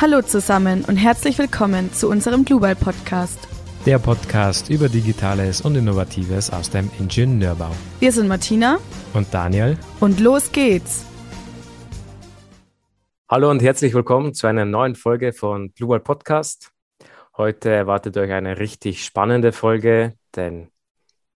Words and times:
Hallo 0.00 0.22
zusammen 0.22 0.82
und 0.86 0.96
herzlich 0.96 1.36
willkommen 1.36 1.92
zu 1.92 2.08
unserem 2.08 2.46
Global 2.46 2.74
Podcast. 2.74 3.46
Der 3.84 3.98
Podcast 3.98 4.70
über 4.70 4.88
Digitales 4.88 5.60
und 5.60 5.76
Innovatives 5.76 6.48
aus 6.48 6.70
dem 6.70 6.90
Ingenieurbau. 6.98 7.70
Wir 7.98 8.10
sind 8.10 8.26
Martina 8.26 8.78
und 9.12 9.26
Daniel 9.34 9.76
und 10.00 10.18
los 10.18 10.52
geht's. 10.52 11.04
Hallo 13.28 13.50
und 13.50 13.60
herzlich 13.60 13.92
willkommen 13.92 14.32
zu 14.32 14.46
einer 14.46 14.64
neuen 14.64 14.94
Folge 14.94 15.34
von 15.34 15.74
Global 15.74 16.00
Podcast. 16.00 16.72
Heute 17.36 17.68
erwartet 17.68 18.16
euch 18.16 18.32
eine 18.32 18.58
richtig 18.58 19.04
spannende 19.04 19.52
Folge, 19.52 20.14
denn 20.34 20.70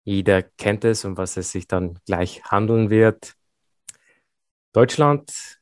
jeder 0.06 0.42
kennt 0.42 0.86
es, 0.86 1.04
um 1.04 1.18
was 1.18 1.36
es 1.36 1.52
sich 1.52 1.68
dann 1.68 2.00
gleich 2.06 2.42
handeln 2.46 2.90
wird. 2.90 3.36
Deutschland 4.72 5.60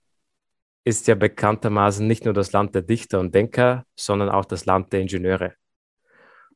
ist 0.84 1.08
ja 1.08 1.16
bekanntermaßen 1.16 2.06
nicht 2.06 2.26
nur 2.26 2.34
das 2.34 2.52
Land 2.52 2.74
der 2.76 2.82
Dichter 2.82 3.20
und 3.20 3.34
Denker, 3.36 3.86
sondern 3.96 4.30
auch 4.30 4.46
das 4.46 4.66
Land 4.66 4.92
der 4.94 5.02
Ingenieure. 5.02 5.54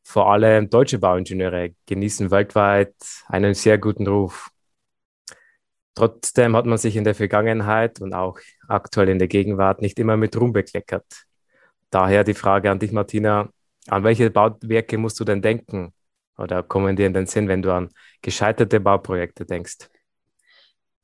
Vor 0.04 0.32
allem 0.32 0.70
deutsche 0.70 1.00
Bauingenieure 1.00 1.76
genießen 1.88 2.30
weltweit 2.30 2.94
einen 3.28 3.56
sehr 3.56 3.78
guten 3.78 4.08
Ruf. 4.08 4.50
Trotzdem 5.96 6.56
hat 6.56 6.66
man 6.66 6.78
sich 6.78 6.96
in 6.96 7.04
der 7.04 7.16
Vergangenheit 7.16 8.02
und 8.02 8.14
auch 8.14 8.40
aktuell 8.68 9.10
in 9.10 9.18
der 9.18 9.28
Gegenwart 9.28 9.82
nicht 9.82 9.98
immer 9.98 10.18
mit 10.18 10.36
Ruhm 10.38 10.54
bekleckert. 10.54 11.06
Daher 11.90 12.24
die 12.24 12.34
Frage 12.34 12.70
an 12.70 12.80
dich, 12.80 12.92
Martina, 12.92 13.50
an 13.88 14.04
welche 14.04 14.30
Bauwerke 14.30 14.98
musst 14.98 15.20
du 15.20 15.24
denn 15.24 15.42
denken? 15.42 15.94
Oder 16.38 16.64
kommen 16.64 16.96
dir 16.96 17.08
in 17.08 17.14
den 17.14 17.28
Sinn, 17.28 17.48
wenn 17.48 17.62
du 17.62 17.72
an 17.72 17.90
gescheiterte 18.22 18.80
Bauprojekte 18.80 19.46
denkst? 19.46 19.90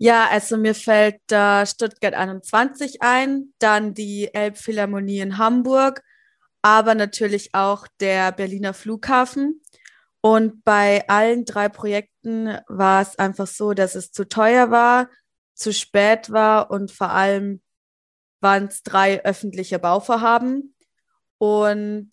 Ja, 0.04 0.30
also 0.32 0.58
mir 0.58 0.74
fällt 0.74 1.32
äh, 1.32 1.64
Stuttgart 1.68 2.16
21 2.16 3.04
ein, 3.04 3.54
dann 3.60 3.94
die 3.94 4.34
Elbphilharmonie 4.34 5.20
in 5.20 5.38
Hamburg, 5.38 6.02
aber 6.64 6.96
natürlich 6.96 7.54
auch 7.54 7.86
der 8.00 8.32
Berliner 8.32 8.74
Flughafen. 8.74 9.62
Und 10.20 10.64
bei 10.64 11.08
allen 11.08 11.46
drei 11.46 11.70
Projekten 11.70 12.58
war 12.68 13.04
es 13.04 13.20
einfach 13.20 13.46
so, 13.46 13.74
dass 13.76 13.94
es 13.94 14.12
zu 14.12 14.28
teuer 14.28 14.72
war, 14.72 15.08
zu 15.54 15.72
spät 15.72 16.32
war 16.32 16.72
und 16.72 16.92
vor 16.92 17.12
allem 17.12 17.62
waren 18.40 18.66
es 18.70 18.82
drei 18.82 19.24
öffentliche 19.24 19.78
Bauvorhaben. 19.78 20.76
Und 21.38 22.10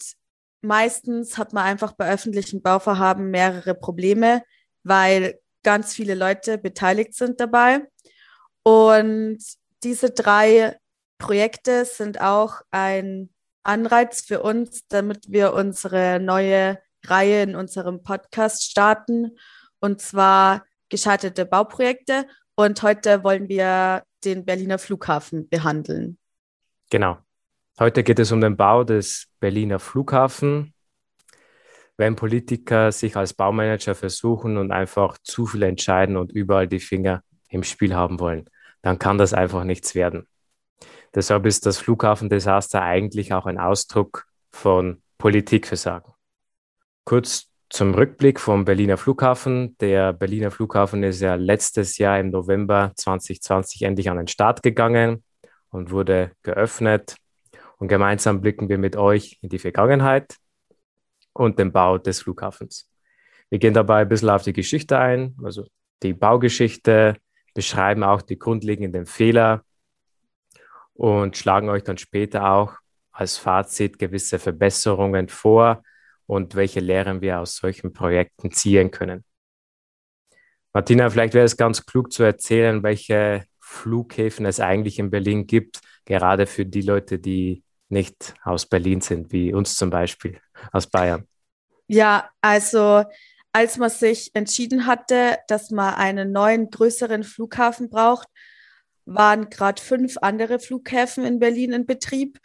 meistens 0.60 1.38
hat 1.38 1.54
man 1.54 1.64
einfach 1.64 1.92
bei 1.92 2.12
öffentlichen 2.12 2.60
Bauvorhaben 2.60 3.30
mehrere 3.30 3.74
Probleme, 3.74 4.42
weil 4.82 5.40
ganz 5.62 5.94
viele 5.94 6.14
Leute 6.14 6.58
beteiligt 6.58 7.14
sind 7.14 7.40
dabei. 7.40 7.86
Und 8.62 9.38
diese 9.82 10.10
drei 10.10 10.76
Projekte 11.18 11.84
sind 11.84 12.20
auch 12.20 12.62
ein 12.70 13.30
Anreiz 13.62 14.22
für 14.22 14.42
uns, 14.42 14.86
damit 14.88 15.30
wir 15.30 15.52
unsere 15.52 16.20
neue 16.20 16.78
Reihe 17.04 17.42
in 17.42 17.54
unserem 17.54 18.02
Podcast 18.02 18.64
starten, 18.64 19.36
und 19.80 20.00
zwar 20.00 20.64
gescheiterte 20.88 21.44
Bauprojekte. 21.44 22.26
Und 22.56 22.82
heute 22.82 23.22
wollen 23.22 23.48
wir 23.48 24.02
den 24.24 24.44
Berliner 24.44 24.78
Flughafen 24.78 25.48
behandeln. 25.48 26.18
Genau. 26.90 27.18
Heute 27.78 28.02
geht 28.02 28.18
es 28.18 28.32
um 28.32 28.40
den 28.40 28.56
Bau 28.56 28.82
des 28.82 29.28
Berliner 29.38 29.78
Flughafen 29.78 30.74
wenn 31.98 32.16
Politiker 32.16 32.92
sich 32.92 33.16
als 33.16 33.34
Baumanager 33.34 33.94
versuchen 33.94 34.56
und 34.56 34.70
einfach 34.70 35.18
zu 35.22 35.46
viel 35.46 35.64
entscheiden 35.64 36.16
und 36.16 36.32
überall 36.32 36.68
die 36.68 36.80
Finger 36.80 37.22
im 37.50 37.64
Spiel 37.64 37.94
haben 37.94 38.20
wollen, 38.20 38.48
dann 38.82 38.98
kann 38.98 39.18
das 39.18 39.34
einfach 39.34 39.64
nichts 39.64 39.94
werden. 39.94 40.26
Deshalb 41.14 41.44
ist 41.44 41.66
das 41.66 41.78
Flughafendesaster 41.78 42.82
eigentlich 42.82 43.32
auch 43.32 43.46
ein 43.46 43.58
Ausdruck 43.58 44.26
von 44.52 45.02
Politikversagen. 45.18 46.12
Kurz 47.04 47.50
zum 47.68 47.94
Rückblick 47.94 48.38
vom 48.38 48.64
Berliner 48.64 48.96
Flughafen. 48.96 49.76
Der 49.78 50.12
Berliner 50.12 50.52
Flughafen 50.52 51.02
ist 51.02 51.20
ja 51.20 51.34
letztes 51.34 51.98
Jahr 51.98 52.20
im 52.20 52.30
November 52.30 52.92
2020 52.94 53.82
endlich 53.82 54.08
an 54.08 54.18
den 54.18 54.28
Start 54.28 54.62
gegangen 54.62 55.24
und 55.70 55.90
wurde 55.90 56.30
geöffnet. 56.42 57.16
Und 57.78 57.88
gemeinsam 57.88 58.40
blicken 58.40 58.68
wir 58.68 58.78
mit 58.78 58.96
euch 58.96 59.38
in 59.42 59.48
die 59.48 59.58
Vergangenheit 59.58 60.36
und 61.38 61.58
den 61.58 61.72
Bau 61.72 61.98
des 61.98 62.22
Flughafens. 62.22 62.90
Wir 63.48 63.58
gehen 63.58 63.74
dabei 63.74 64.02
ein 64.02 64.08
bisschen 64.08 64.30
auf 64.30 64.42
die 64.42 64.52
Geschichte 64.52 64.98
ein, 64.98 65.36
also 65.42 65.66
die 66.02 66.12
Baugeschichte, 66.12 67.16
beschreiben 67.54 68.04
auch 68.04 68.22
die 68.22 68.38
grundlegenden 68.38 69.06
Fehler 69.06 69.64
und 70.94 71.36
schlagen 71.36 71.68
euch 71.70 71.82
dann 71.82 71.98
später 71.98 72.50
auch 72.50 72.74
als 73.10 73.38
Fazit 73.38 73.98
gewisse 73.98 74.38
Verbesserungen 74.38 75.28
vor 75.28 75.82
und 76.26 76.54
welche 76.54 76.80
Lehren 76.80 77.20
wir 77.20 77.40
aus 77.40 77.56
solchen 77.56 77.92
Projekten 77.92 78.50
ziehen 78.50 78.90
können. 78.90 79.24
Martina, 80.72 81.08
vielleicht 81.08 81.34
wäre 81.34 81.46
es 81.46 81.56
ganz 81.56 81.86
klug 81.86 82.12
zu 82.12 82.22
erzählen, 82.22 82.82
welche 82.82 83.44
Flughäfen 83.60 84.44
es 84.44 84.60
eigentlich 84.60 84.98
in 84.98 85.10
Berlin 85.10 85.46
gibt, 85.46 85.80
gerade 86.04 86.46
für 86.46 86.66
die 86.66 86.82
Leute, 86.82 87.18
die 87.18 87.62
nicht 87.88 88.34
aus 88.44 88.66
Berlin 88.66 89.00
sind, 89.00 89.32
wie 89.32 89.52
uns 89.52 89.76
zum 89.76 89.90
Beispiel 89.90 90.38
aus 90.72 90.86
Bayern. 90.86 91.26
Ja, 91.86 92.30
also 92.40 93.04
als 93.52 93.76
man 93.78 93.90
sich 93.90 94.30
entschieden 94.34 94.86
hatte, 94.86 95.38
dass 95.48 95.70
man 95.70 95.94
einen 95.94 96.32
neuen, 96.32 96.70
größeren 96.70 97.24
Flughafen 97.24 97.88
braucht, 97.88 98.28
waren 99.06 99.48
gerade 99.48 99.80
fünf 99.80 100.18
andere 100.20 100.58
Flughäfen 100.58 101.24
in 101.24 101.38
Berlin 101.38 101.72
in 101.72 101.86
Betrieb. 101.86 102.38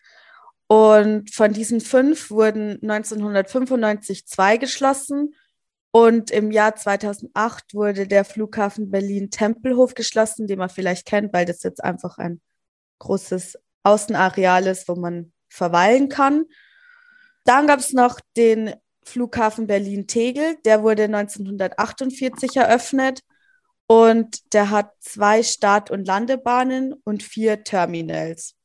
Und 0.68 1.34
von 1.34 1.52
diesen 1.54 1.82
fünf 1.82 2.32
wurden 2.32 2.80
1995 2.82 4.26
zwei 4.26 4.58
geschlossen. 4.58 5.36
Und 5.92 6.32
im 6.32 6.52
Jahr 6.52 6.76
2008 6.76 7.76
wurde 7.76 8.08
der 8.08 8.26
Flughafen 8.26 8.90
Berlin-Tempelhof 8.90 9.94
geschlossen, 9.94 10.48
den 10.48 10.58
man 10.58 10.70
vielleicht 10.70 11.06
kennt, 11.06 11.34
weil 11.34 11.46
das 11.46 11.62
jetzt 11.62 11.84
einfach 11.84 12.18
ein 12.18 12.42
großes 13.00 13.60
Außenareal 13.84 14.66
ist, 14.66 14.88
wo 14.88 14.96
man 14.96 15.34
verweilen 15.50 16.10
kann. 16.10 16.46
Dann 17.46 17.68
gab 17.68 17.80
es 17.80 17.94
noch 17.94 18.20
den 18.38 18.74
Flughafen 19.04 19.68
Berlin-Tegel. 19.68 20.58
Der 20.66 20.84
wurde 20.84 21.04
1948 21.04 22.56
eröffnet 22.56 23.22
und 23.88 24.54
der 24.54 24.70
hat 24.70 24.92
zwei 25.00 25.44
Start- 25.44 25.92
und 25.92 26.06
Landebahnen 26.08 26.94
und 27.04 27.22
vier 27.22 27.64
Terminals. 27.64 28.56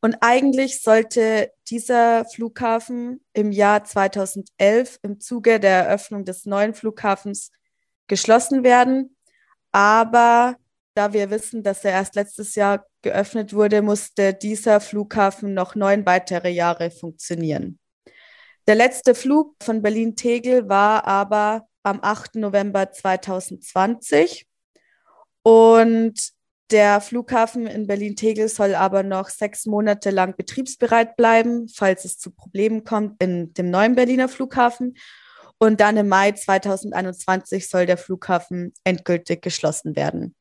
Und 0.00 0.16
eigentlich 0.20 0.80
sollte 0.80 1.52
dieser 1.68 2.24
Flughafen 2.24 3.22
im 3.34 3.52
Jahr 3.52 3.84
2011 3.84 4.98
im 5.02 5.20
Zuge 5.20 5.60
der 5.60 5.86
Eröffnung 5.86 6.24
des 6.24 6.46
neuen 6.46 6.72
Flughafens 6.72 7.50
geschlossen 8.06 8.64
werden. 8.64 9.16
Aber 9.72 10.56
da 10.94 11.12
wir 11.12 11.30
wissen, 11.30 11.62
dass 11.62 11.84
er 11.84 11.92
erst 11.92 12.14
letztes 12.14 12.54
Jahr 12.54 12.86
geöffnet 13.02 13.52
wurde, 13.52 13.82
musste 13.82 14.32
dieser 14.32 14.80
Flughafen 14.80 15.52
noch 15.52 15.74
neun 15.74 16.06
weitere 16.06 16.50
Jahre 16.50 16.90
funktionieren. 16.90 17.79
Der 18.70 18.76
letzte 18.76 19.16
Flug 19.16 19.56
von 19.60 19.82
Berlin-Tegel 19.82 20.68
war 20.68 21.04
aber 21.04 21.66
am 21.82 21.98
8. 22.00 22.36
November 22.36 22.92
2020 22.92 24.46
und 25.42 26.14
der 26.70 27.00
Flughafen 27.00 27.66
in 27.66 27.88
Berlin-Tegel 27.88 28.48
soll 28.48 28.76
aber 28.76 29.02
noch 29.02 29.28
sechs 29.28 29.66
Monate 29.66 30.10
lang 30.10 30.36
betriebsbereit 30.36 31.16
bleiben, 31.16 31.68
falls 31.68 32.04
es 32.04 32.16
zu 32.20 32.30
Problemen 32.30 32.84
kommt 32.84 33.20
in 33.20 33.52
dem 33.54 33.70
neuen 33.70 33.96
Berliner 33.96 34.28
Flughafen. 34.28 34.96
Und 35.58 35.80
dann 35.80 35.96
im 35.96 36.06
Mai 36.06 36.30
2021 36.30 37.68
soll 37.68 37.86
der 37.86 37.98
Flughafen 37.98 38.72
endgültig 38.84 39.42
geschlossen 39.42 39.96
werden. 39.96 40.36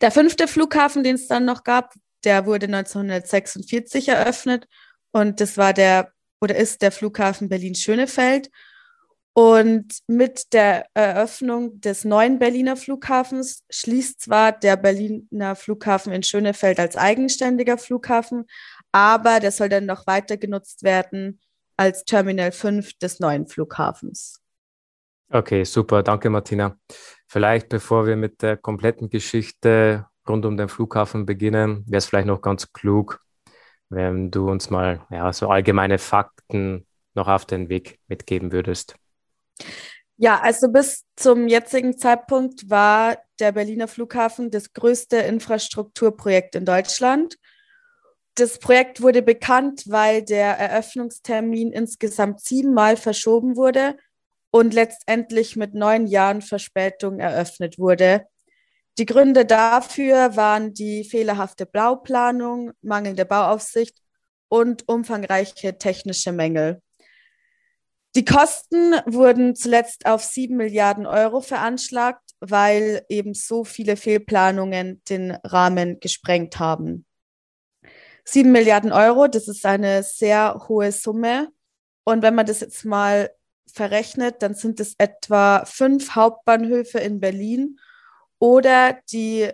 Der 0.00 0.10
fünfte 0.10 0.48
Flughafen, 0.48 1.04
den 1.04 1.14
es 1.14 1.28
dann 1.28 1.44
noch 1.44 1.62
gab, 1.62 1.94
der 2.24 2.44
wurde 2.44 2.66
1946 2.66 4.08
eröffnet 4.08 4.66
und 5.12 5.40
das 5.40 5.56
war 5.56 5.72
der 5.72 6.13
oder 6.44 6.56
ist 6.56 6.82
der 6.82 6.92
Flughafen 6.92 7.48
Berlin-Schönefeld. 7.48 8.50
Und 9.32 9.98
mit 10.06 10.52
der 10.52 10.86
Eröffnung 10.94 11.80
des 11.80 12.04
neuen 12.04 12.38
Berliner 12.38 12.76
Flughafens 12.76 13.64
schließt 13.68 14.20
zwar 14.20 14.52
der 14.52 14.76
Berliner 14.76 15.56
Flughafen 15.56 16.12
in 16.12 16.22
Schönefeld 16.22 16.78
als 16.78 16.96
eigenständiger 16.96 17.76
Flughafen, 17.76 18.44
aber 18.92 19.40
der 19.40 19.50
soll 19.50 19.68
dann 19.68 19.86
noch 19.86 20.06
weiter 20.06 20.36
genutzt 20.36 20.84
werden 20.84 21.40
als 21.76 22.04
Terminal 22.04 22.52
5 22.52 22.92
des 22.98 23.18
neuen 23.18 23.48
Flughafens. 23.48 24.40
Okay, 25.30 25.64
super. 25.64 26.04
Danke, 26.04 26.30
Martina. 26.30 26.78
Vielleicht, 27.26 27.68
bevor 27.70 28.06
wir 28.06 28.14
mit 28.14 28.40
der 28.40 28.56
kompletten 28.56 29.08
Geschichte 29.08 30.06
rund 30.28 30.46
um 30.46 30.56
den 30.56 30.68
Flughafen 30.68 31.26
beginnen, 31.26 31.84
wäre 31.88 31.98
es 31.98 32.06
vielleicht 32.06 32.28
noch 32.28 32.40
ganz 32.40 32.72
klug, 32.72 33.18
wenn 33.94 34.30
du 34.30 34.50
uns 34.50 34.70
mal 34.70 35.00
ja, 35.10 35.32
so 35.32 35.48
allgemeine 35.48 35.98
Fakten 35.98 36.86
noch 37.14 37.28
auf 37.28 37.44
den 37.44 37.68
Weg 37.68 37.98
mitgeben 38.08 38.52
würdest. 38.52 38.96
Ja, 40.16 40.40
also 40.40 40.68
bis 40.70 41.04
zum 41.16 41.48
jetzigen 41.48 41.98
Zeitpunkt 41.98 42.70
war 42.70 43.18
der 43.40 43.52
Berliner 43.52 43.88
Flughafen 43.88 44.50
das 44.50 44.72
größte 44.72 45.16
Infrastrukturprojekt 45.16 46.54
in 46.54 46.64
Deutschland. 46.64 47.36
Das 48.36 48.58
Projekt 48.58 49.00
wurde 49.00 49.22
bekannt, 49.22 49.84
weil 49.86 50.22
der 50.22 50.58
Eröffnungstermin 50.58 51.72
insgesamt 51.72 52.40
siebenmal 52.40 52.96
verschoben 52.96 53.56
wurde 53.56 53.96
und 54.50 54.72
letztendlich 54.72 55.56
mit 55.56 55.74
neun 55.74 56.06
Jahren 56.06 56.42
Verspätung 56.42 57.18
eröffnet 57.18 57.78
wurde. 57.78 58.26
Die 58.98 59.06
Gründe 59.06 59.44
dafür 59.44 60.36
waren 60.36 60.72
die 60.72 61.04
fehlerhafte 61.04 61.66
Bauplanung, 61.66 62.72
mangelnde 62.80 63.24
Bauaufsicht 63.24 63.98
und 64.48 64.88
umfangreiche 64.88 65.78
technische 65.78 66.30
Mängel. 66.30 66.80
Die 68.14 68.24
Kosten 68.24 68.92
wurden 69.06 69.56
zuletzt 69.56 70.06
auf 70.06 70.22
sieben 70.22 70.56
Milliarden 70.56 71.06
Euro 71.06 71.40
veranschlagt, 71.40 72.30
weil 72.38 73.04
eben 73.08 73.34
so 73.34 73.64
viele 73.64 73.96
Fehlplanungen 73.96 75.02
den 75.08 75.32
Rahmen 75.42 75.98
gesprengt 75.98 76.60
haben. 76.60 77.04
Sieben 78.24 78.52
Milliarden 78.52 78.92
Euro, 78.92 79.26
das 79.26 79.48
ist 79.48 79.66
eine 79.66 80.04
sehr 80.04 80.66
hohe 80.68 80.92
Summe. 80.92 81.48
Und 82.04 82.22
wenn 82.22 82.36
man 82.36 82.46
das 82.46 82.60
jetzt 82.60 82.84
mal 82.84 83.30
verrechnet, 83.72 84.42
dann 84.42 84.54
sind 84.54 84.78
es 84.78 84.94
etwa 84.98 85.64
fünf 85.64 86.14
Hauptbahnhöfe 86.14 86.98
in 86.98 87.18
Berlin 87.18 87.80
oder 88.38 88.98
die 89.10 89.50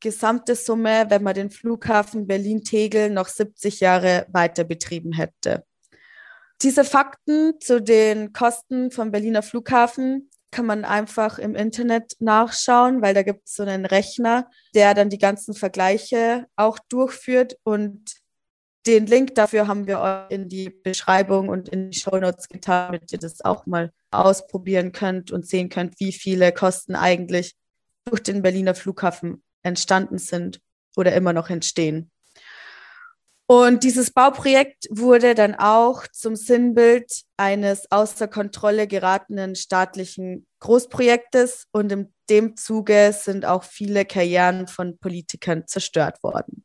gesamte 0.00 0.54
Summe, 0.54 1.06
wenn 1.08 1.22
man 1.22 1.34
den 1.34 1.50
Flughafen 1.50 2.26
Berlin-Tegel 2.26 3.10
noch 3.10 3.28
70 3.28 3.80
Jahre 3.80 4.26
weiter 4.30 4.64
betrieben 4.64 5.12
hätte. 5.12 5.64
Diese 6.62 6.84
Fakten 6.84 7.60
zu 7.60 7.80
den 7.80 8.32
Kosten 8.32 8.90
vom 8.90 9.10
Berliner 9.10 9.42
Flughafen 9.42 10.30
kann 10.50 10.66
man 10.66 10.84
einfach 10.84 11.38
im 11.38 11.54
Internet 11.54 12.16
nachschauen, 12.18 13.02
weil 13.02 13.14
da 13.14 13.22
gibt 13.22 13.46
es 13.46 13.54
so 13.54 13.62
einen 13.62 13.86
Rechner, 13.86 14.50
der 14.74 14.94
dann 14.94 15.08
die 15.08 15.18
ganzen 15.18 15.54
Vergleiche 15.54 16.46
auch 16.56 16.78
durchführt. 16.88 17.56
Und 17.62 18.16
den 18.86 19.06
Link 19.06 19.34
dafür 19.36 19.68
haben 19.68 19.86
wir 19.86 20.00
euch 20.00 20.30
in 20.30 20.48
die 20.48 20.70
Beschreibung 20.70 21.48
und 21.48 21.68
in 21.68 21.90
die 21.90 21.98
Show 21.98 22.16
Notes 22.16 22.48
getan, 22.48 22.92
damit 22.92 23.12
ihr 23.12 23.18
das 23.18 23.44
auch 23.44 23.66
mal 23.66 23.92
ausprobieren 24.10 24.92
könnt 24.92 25.30
und 25.30 25.46
sehen 25.46 25.68
könnt, 25.68 26.00
wie 26.00 26.12
viele 26.12 26.52
Kosten 26.52 26.96
eigentlich 26.96 27.54
durch 28.04 28.22
den 28.22 28.42
Berliner 28.42 28.74
Flughafen 28.74 29.42
entstanden 29.62 30.18
sind 30.18 30.60
oder 30.96 31.14
immer 31.14 31.32
noch 31.32 31.50
entstehen. 31.50 32.10
Und 33.46 33.82
dieses 33.82 34.12
Bauprojekt 34.12 34.86
wurde 34.90 35.34
dann 35.34 35.56
auch 35.56 36.06
zum 36.12 36.36
Sinnbild 36.36 37.22
eines 37.36 37.90
außer 37.90 38.28
Kontrolle 38.28 38.86
geratenen 38.86 39.56
staatlichen 39.56 40.46
Großprojektes 40.60 41.66
und 41.72 41.90
in 41.90 42.14
dem 42.30 42.56
Zuge 42.56 43.12
sind 43.12 43.44
auch 43.44 43.64
viele 43.64 44.04
Karrieren 44.04 44.68
von 44.68 44.98
Politikern 44.98 45.66
zerstört 45.66 46.22
worden. 46.22 46.64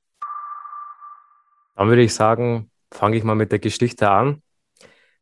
Dann 1.75 1.87
würde 1.87 2.03
ich 2.03 2.13
sagen, 2.13 2.69
fange 2.93 3.17
ich 3.17 3.23
mal 3.23 3.33
mit 3.33 3.51
der 3.51 3.57
Geschichte 3.57 4.11
an. 4.11 4.43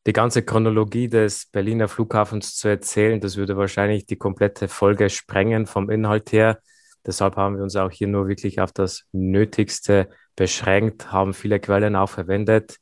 Die 0.06 0.14
ganze 0.14 0.44
Chronologie 0.44 1.08
des 1.08 1.46
Berliner 1.46 1.88
Flughafens 1.88 2.56
zu 2.58 2.68
erzählen, 2.68 3.22
das 3.22 3.38
würde 3.38 3.56
wahrscheinlich 3.56 4.06
die 4.06 4.18
komplette 4.18 4.68
Folge 4.68 5.10
sprengen 5.10 5.66
vom 5.66 5.90
Inhalt 5.90 6.34
her. 6.34 6.60
Deshalb 7.06 7.38
haben 7.38 7.56
wir 7.56 7.64
uns 7.64 7.76
auch 7.76 7.92
hier 7.92 8.08
nur 8.08 8.28
wirklich 8.28 8.60
auf 8.60 8.74
das 8.74 9.06
Nötigste 9.14 10.10
beschränkt, 10.36 11.12
haben 11.12 11.34
viele 11.34 11.60
Quellen 11.60 11.96
auch 11.96 12.10
verwendet 12.10 12.78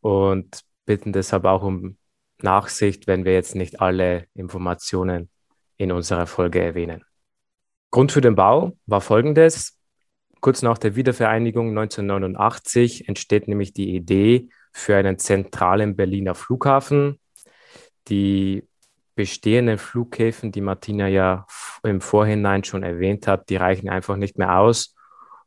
und 0.00 0.60
bitten 0.86 1.12
deshalb 1.12 1.44
auch 1.44 1.62
um 1.62 1.96
Nachsicht, 2.40 3.06
wenn 3.06 3.24
wir 3.24 3.32
jetzt 3.32 3.54
nicht 3.56 3.80
alle 3.80 4.26
Informationen 4.34 5.30
in 5.76 5.90
unserer 5.90 6.26
Folge 6.26 6.60
erwähnen. 6.60 7.04
Grund 7.90 8.12
für 8.12 8.20
den 8.20 8.34
Bau 8.34 8.76
war 8.86 9.00
folgendes. 9.00 9.78
Kurz 10.40 10.62
nach 10.62 10.78
der 10.78 10.94
Wiedervereinigung 10.94 11.70
1989 11.70 13.08
entsteht 13.08 13.48
nämlich 13.48 13.72
die 13.72 13.94
Idee 13.94 14.50
für 14.74 14.96
einen 14.96 15.18
zentralen 15.18 15.96
Berliner 15.96 16.34
Flughafen. 16.34 17.18
Die 18.08 18.68
bestehenden 19.14 19.78
Flughäfen, 19.78 20.52
die 20.52 20.60
Martina 20.60 21.06
ja 21.08 21.46
im 21.84 22.00
Vorhinein 22.00 22.64
schon 22.64 22.82
erwähnt 22.82 23.26
hat, 23.26 23.48
die 23.48 23.56
reichen 23.56 23.88
einfach 23.88 24.16
nicht 24.16 24.36
mehr 24.36 24.58
aus. 24.58 24.94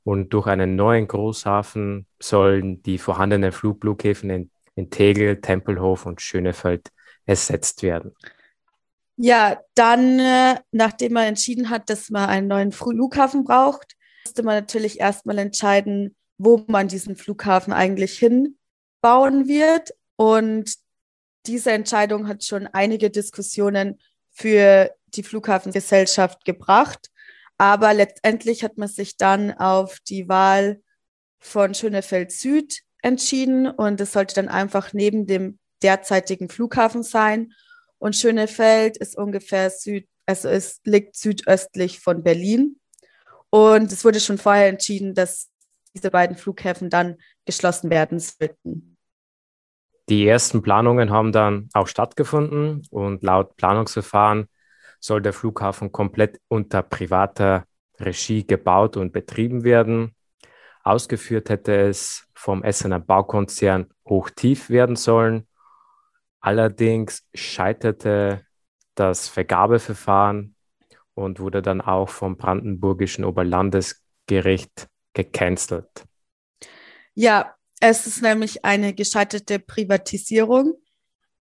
Und 0.04 0.30
durch 0.30 0.48
einen 0.48 0.78
neuen 0.78 1.08
Großhafen 1.08 2.08
sollen 2.20 2.82
die 2.84 2.98
vorhandenen 2.98 3.52
Flugflughäfen 3.52 4.30
in, 4.30 4.52
in 4.76 4.90
Tegel, 4.90 5.42
Tempelhof 5.42 6.06
und 6.06 6.22
Schönefeld 6.22 6.90
ersetzt 7.26 7.84
werden. 7.84 8.16
Ja, 9.18 9.60
dann, 9.76 10.20
äh, 10.20 10.60
nachdem 10.72 11.14
man 11.14 11.26
entschieden 11.26 11.70
hat, 11.70 11.90
dass 11.90 12.10
man 12.10 12.30
einen 12.30 12.48
neuen 12.48 12.72
Flughafen 12.72 13.44
braucht, 13.44 13.98
musste 14.24 14.44
man 14.44 14.56
natürlich 14.56 15.02
erstmal 15.02 15.40
entscheiden, 15.40 16.16
wo 16.38 16.64
man 16.68 16.88
diesen 16.88 17.18
Flughafen 17.18 17.74
eigentlich 17.74 18.18
hinbauen 19.02 19.48
wird. 19.48 19.94
Und 20.16 20.76
diese 21.46 21.72
Entscheidung 21.72 22.28
hat 22.28 22.44
schon 22.44 22.68
einige 22.68 23.10
Diskussionen 23.10 24.00
für 24.32 24.92
die 25.08 25.24
Flughafengesellschaft 25.24 26.46
gebracht. 26.46 27.10
Aber 27.58 27.94
letztendlich 27.94 28.64
hat 28.64 28.78
man 28.78 28.88
sich 28.88 29.18
dann 29.18 29.52
auf 29.52 30.00
die 30.08 30.28
Wahl 30.30 30.82
von 31.40 31.74
Schönefeld 31.74 32.32
Süd 32.32 32.82
entschieden 33.02 33.68
und 33.68 34.02
es 34.02 34.14
sollte 34.14 34.36
dann 34.36 34.50
einfach 34.50 34.94
neben 34.94 35.26
dem 35.26 35.60
derzeitigen 35.82 36.50
Flughafen 36.50 37.04
sein. 37.04 37.54
Und 38.00 38.16
Schönefeld 38.16 38.98
ist 38.98 39.18
ungefähr 39.18 39.70
süd, 39.70 40.08
also 40.26 40.50
es 40.50 40.82
liegt 40.84 41.16
südöstlich 41.16 42.00
von 42.00 42.24
Berlin. 42.24 42.80
Und 43.50 43.92
es 43.92 44.04
wurde 44.04 44.20
schon 44.20 44.38
vorher 44.38 44.68
entschieden, 44.68 45.16
dass 45.16 45.50
diese 45.96 46.12
beiden 46.12 46.38
Flughäfen 46.38 46.90
dann 46.90 47.18
geschlossen 47.48 47.90
werden 47.90 48.20
sollten. 48.20 48.98
Die 50.10 50.28
ersten 50.28 50.62
Planungen 50.62 51.10
haben 51.10 51.32
dann 51.32 51.70
auch 51.74 51.88
stattgefunden 51.88 52.88
und 52.92 53.24
laut 53.24 53.58
Planungsverfahren 53.58 54.48
soll 55.00 55.22
der 55.22 55.34
Flughafen 55.34 55.92
komplett 55.92 56.40
unter 56.48 56.82
privater 56.82 57.66
Regie 58.00 58.46
gebaut 58.46 58.96
und 58.98 59.12
betrieben 59.12 59.64
werden. 59.64 60.16
Ausgeführt 60.84 61.50
hätte 61.50 61.76
es 61.76 62.28
vom 62.34 62.64
Essener 62.64 63.00
Baukonzern 63.00 63.88
Hochtief 64.08 64.70
werden 64.70 64.96
sollen. 64.96 65.48
Allerdings 66.40 67.28
scheiterte 67.34 68.46
das 68.96 69.28
Vergabeverfahren 69.28 70.56
und 71.14 71.40
wurde 71.40 71.62
dann 71.62 71.82
auch 71.82 72.10
vom 72.10 72.38
brandenburgischen 72.38 73.26
Oberlandesgericht 73.26 74.88
gecancelt. 75.14 76.06
Ja, 77.20 77.56
es 77.80 78.06
ist 78.06 78.22
nämlich 78.22 78.64
eine 78.64 78.94
gescheiterte 78.94 79.58
Privatisierung. 79.58 80.76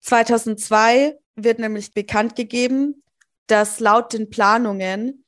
2002 0.01 1.19
wird 1.35 1.59
nämlich 1.59 1.93
bekannt 1.93 2.35
gegeben, 2.35 3.03
dass 3.47 3.79
laut 3.79 4.15
den 4.15 4.31
Planungen 4.31 5.27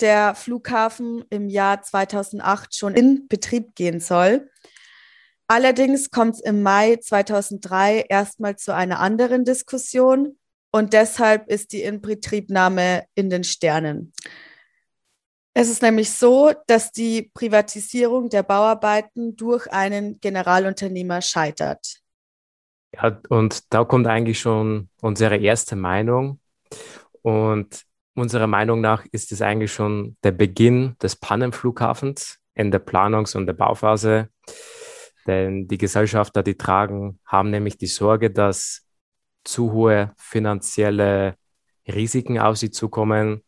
der 0.00 0.34
Flughafen 0.34 1.22
im 1.28 1.50
Jahr 1.50 1.82
2008 1.82 2.74
schon 2.74 2.94
in 2.94 3.28
Betrieb 3.28 3.74
gehen 3.74 4.00
soll. 4.00 4.50
Allerdings 5.48 6.10
kommt 6.10 6.36
es 6.36 6.40
im 6.40 6.62
Mai 6.62 6.96
2003 6.96 8.06
erstmal 8.08 8.56
zu 8.56 8.74
einer 8.74 9.00
anderen 9.00 9.44
Diskussion 9.44 10.38
und 10.72 10.94
deshalb 10.94 11.46
ist 11.50 11.72
die 11.72 11.82
Inbetriebnahme 11.82 13.04
in 13.14 13.28
den 13.28 13.44
Sternen. 13.44 14.14
Es 15.52 15.68
ist 15.68 15.82
nämlich 15.82 16.12
so, 16.12 16.52
dass 16.66 16.92
die 16.92 17.30
Privatisierung 17.34 18.28
der 18.28 18.42
Bauarbeiten 18.42 19.36
durch 19.36 19.70
einen 19.72 20.20
Generalunternehmer 20.20 21.22
scheitert. 21.22 22.00
Ja, 22.94 23.20
und 23.28 23.72
da 23.72 23.84
kommt 23.84 24.06
eigentlich 24.06 24.38
schon 24.38 24.88
unsere 25.00 25.36
erste 25.36 25.76
Meinung. 25.76 26.40
Und 27.22 27.84
unserer 28.14 28.46
Meinung 28.46 28.80
nach 28.80 29.04
ist 29.12 29.32
es 29.32 29.42
eigentlich 29.42 29.72
schon 29.72 30.16
der 30.22 30.32
Beginn 30.32 30.96
des 31.02 31.16
Pannenflughafens 31.16 32.38
in 32.54 32.70
der 32.70 32.84
Planungs- 32.84 33.36
und 33.36 33.46
der 33.46 33.54
Bauphase. 33.54 34.28
Denn 35.26 35.68
die 35.68 35.78
Gesellschafter, 35.78 36.42
die 36.42 36.56
tragen, 36.56 37.20
haben 37.24 37.50
nämlich 37.50 37.76
die 37.76 37.86
Sorge, 37.86 38.30
dass 38.30 38.86
zu 39.44 39.72
hohe 39.72 40.12
finanzielle 40.16 41.36
Risiken 41.86 42.38
auf 42.38 42.56
sie 42.56 42.70
zukommen 42.70 43.42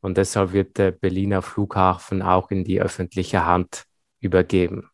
und 0.00 0.16
deshalb 0.16 0.52
wird 0.52 0.78
der 0.78 0.92
Berliner 0.92 1.42
Flughafen 1.42 2.22
auch 2.22 2.50
in 2.50 2.64
die 2.64 2.80
öffentliche 2.80 3.44
Hand 3.44 3.84
übergeben. 4.20 4.90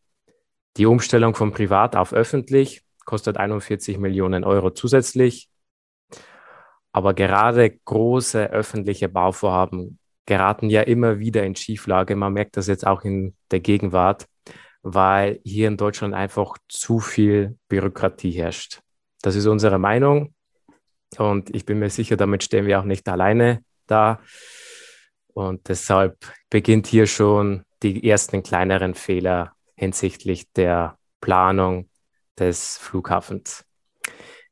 Die 0.77 0.87
Umstellung 0.87 1.35
von 1.35 1.53
privat 1.53 1.97
auf 1.97 2.13
öffentlich 2.13 2.83
kostet 3.05 3.37
41 3.37 3.99
Millionen 3.99 4.45
Euro 4.45 4.71
zusätzlich. 4.71 5.49
Aber 6.93 7.15
gerade 7.15 7.71
große 7.71 8.51
öffentliche 8.51 9.09
Bauvorhaben 9.09 9.99
geraten 10.27 10.69
ja 10.69 10.83
immer 10.83 11.19
wieder 11.19 11.45
in 11.45 11.55
Schieflage. 11.55 12.17
Man 12.17 12.33
merkt 12.33 12.57
das 12.57 12.67
jetzt 12.67 12.87
auch 12.87 13.05
in 13.05 13.37
der 13.51 13.61
Gegenwart, 13.61 14.27
weil 14.83 15.41
hier 15.45 15.69
in 15.69 15.77
Deutschland 15.77 16.15
einfach 16.15 16.59
zu 16.69 16.99
viel 16.99 17.57
Bürokratie 17.69 18.33
herrscht. 18.33 18.81
Das 19.23 19.37
ist 19.37 19.47
unsere 19.47 19.79
Meinung 19.79 20.35
und 21.17 21.55
ich 21.55 21.65
bin 21.65 21.79
mir 21.79 21.91
sicher, 21.91 22.17
damit 22.17 22.45
stehen 22.45 22.67
wir 22.67 22.81
auch 22.81 22.85
nicht 22.85 23.09
alleine 23.09 23.63
da. 23.87 24.21
Und 25.37 25.69
deshalb 25.69 26.33
beginnt 26.49 26.87
hier 26.87 27.07
schon 27.07 27.62
die 27.83 28.09
ersten 28.09 28.43
kleineren 28.43 28.95
Fehler 28.95 29.52
hinsichtlich 29.75 30.50
der 30.55 30.97
Planung 31.21 31.90
des 32.38 32.78
Flughafens. 32.78 33.62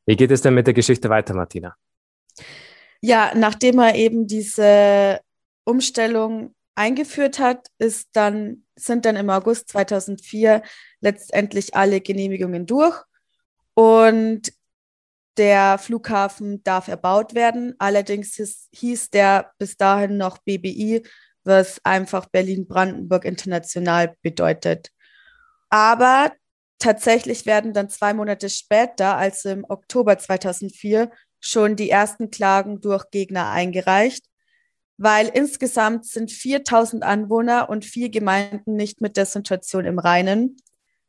Wie 0.04 0.14
geht 0.14 0.30
es 0.30 0.42
denn 0.42 0.52
mit 0.52 0.66
der 0.66 0.74
Geschichte 0.74 1.08
weiter, 1.08 1.32
Martina? 1.32 1.74
Ja, 3.00 3.32
nachdem 3.34 3.78
er 3.78 3.94
eben 3.94 4.26
diese 4.26 5.20
Umstellung 5.64 6.54
eingeführt 6.74 7.38
hat, 7.38 7.68
ist 7.78 8.10
dann, 8.12 8.66
sind 8.76 9.06
dann 9.06 9.16
im 9.16 9.30
August 9.30 9.70
2004 9.70 10.62
letztendlich 11.00 11.74
alle 11.74 12.02
Genehmigungen 12.02 12.66
durch 12.66 13.00
und 13.72 14.52
der 15.36 15.78
Flughafen 15.78 16.62
darf 16.64 16.88
erbaut 16.88 17.34
werden. 17.34 17.74
Allerdings 17.78 18.34
hieß, 18.34 18.68
hieß 18.72 19.10
der 19.10 19.52
bis 19.58 19.76
dahin 19.76 20.16
noch 20.16 20.38
BBI, 20.38 21.02
was 21.44 21.80
einfach 21.84 22.26
Berlin-Brandenburg 22.26 23.24
international 23.24 24.14
bedeutet. 24.22 24.90
Aber 25.68 26.32
tatsächlich 26.78 27.46
werden 27.46 27.72
dann 27.72 27.88
zwei 27.88 28.14
Monate 28.14 28.48
später, 28.48 29.16
also 29.16 29.48
im 29.50 29.64
Oktober 29.68 30.18
2004, 30.18 31.10
schon 31.40 31.76
die 31.76 31.90
ersten 31.90 32.30
Klagen 32.30 32.80
durch 32.80 33.10
Gegner 33.10 33.50
eingereicht, 33.50 34.24
weil 34.96 35.28
insgesamt 35.28 36.06
sind 36.06 36.30
4000 36.30 37.02
Anwohner 37.02 37.68
und 37.68 37.84
vier 37.84 38.08
Gemeinden 38.08 38.76
nicht 38.76 39.00
mit 39.00 39.16
der 39.16 39.26
Situation 39.26 39.84
im 39.84 39.98
Reinen. 39.98 40.56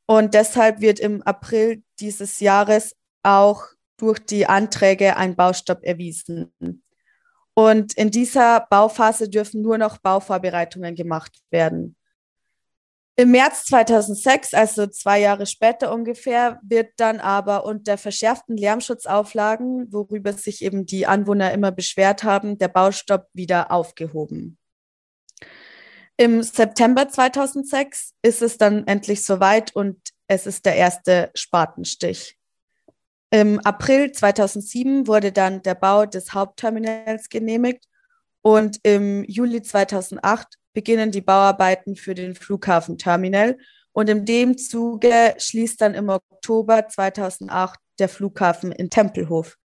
Und 0.07 0.33
deshalb 0.33 0.81
wird 0.81 0.99
im 0.99 1.21
April 1.23 1.83
dieses 1.99 2.39
Jahres 2.39 2.95
auch 3.23 3.74
durch 3.97 4.19
die 4.19 4.45
Anträge 4.45 5.17
ein 5.17 5.35
Baustopp 5.35 5.83
erwiesen. 5.83 6.51
Und 7.53 7.93
in 7.93 8.11
dieser 8.11 8.67
Bauphase 8.69 9.29
dürfen 9.29 9.61
nur 9.61 9.77
noch 9.77 9.97
Bauvorbereitungen 9.97 10.95
gemacht 10.95 11.39
werden. 11.49 11.95
Im 13.17 13.31
März 13.31 13.63
2006, 13.65 14.53
also 14.53 14.87
zwei 14.87 15.21
Jahre 15.21 15.45
später 15.45 15.93
ungefähr, 15.93 16.59
wird 16.61 16.91
dann 16.97 17.21
aber 17.21 17.65
unter 17.65 17.97
verschärften 17.97 18.57
Lärmschutzauflagen, 18.57 19.93
worüber 19.93 20.33
sich 20.33 20.61
eben 20.61 20.85
die 20.85 21.07
Anwohner 21.07 21.53
immer 21.53 21.71
beschwert 21.71 22.25
haben, 22.25 22.57
der 22.57 22.67
Baustopp 22.67 23.27
wieder 23.31 23.71
aufgehoben. 23.71 24.57
Im 26.17 26.43
September 26.43 27.07
2006 27.07 28.15
ist 28.21 28.41
es 28.41 28.57
dann 28.57 28.85
endlich 28.85 29.23
soweit 29.23 29.73
und 29.73 29.97
es 30.27 30.45
ist 30.45 30.65
der 30.65 30.75
erste 30.75 31.31
Spatenstich. 31.35 32.37
Im 33.35 33.59
April 33.65 34.13
2007 34.13 35.07
wurde 35.07 35.33
dann 35.33 35.61
der 35.61 35.75
Bau 35.75 36.05
des 36.05 36.33
Hauptterminals 36.33 37.27
genehmigt 37.27 37.83
und 38.41 38.79
im 38.83 39.25
Juli 39.25 39.61
2008 39.61 40.55
beginnen 40.71 41.11
die 41.11 41.19
Bauarbeiten 41.19 41.97
für 41.97 42.15
den 42.15 42.33
Flughafenterminal 42.33 43.57
und 43.91 44.09
in 44.09 44.23
dem 44.23 44.57
Zuge 44.57 45.35
schließt 45.37 45.81
dann 45.81 45.95
im 45.95 46.07
Oktober 46.07 46.87
2008 46.87 47.77
der 47.99 48.07
Flughafen 48.07 48.71
in 48.71 48.89
Tempelhof. 48.89 49.57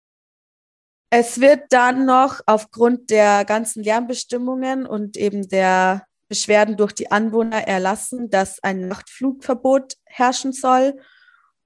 Es 1.11 1.39
wird 1.39 1.65
dann 1.69 2.07
noch 2.07 2.41
aufgrund 2.47 3.11
der 3.11 3.45
ganzen 3.45 3.83
Lärmbestimmungen 3.83 4.87
und 4.87 5.19
eben 5.19 5.47
der 5.47 6.07
Beschwerden 6.29 6.79
durch 6.79 6.95
die 6.95 7.11
Anwohner 7.11 7.69
erlassen, 7.69 8.31
dass 8.31 8.63
ein 8.63 8.89
Nachtflugverbot 8.89 9.99
herrschen 10.07 10.55
soll. 10.55 10.99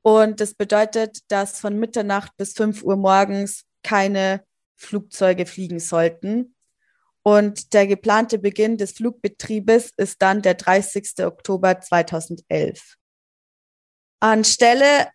Und 0.03 0.41
das 0.41 0.55
bedeutet, 0.55 1.21
dass 1.29 1.61
von 1.61 1.79
Mitternacht 1.79 2.37
bis 2.37 2.53
5 2.55 2.83
Uhr 2.83 2.97
morgens 2.97 3.65
keine 3.83 4.45
Flugzeuge 4.77 5.47
fliegen 5.47 5.79
sollten. 5.81 6.55
Und 7.23 7.73
der 7.73 7.87
geplante 7.87 8.39
Beginn 8.39 8.77
des 8.77 8.93
Flugbetriebes 8.93 9.93
ist 9.97 10.21
dann 10.21 10.43
der 10.43 10.55
30. 10.55 11.25
Oktober 11.25 11.81
2011. 11.81 12.97
Anstelle 14.19 15.09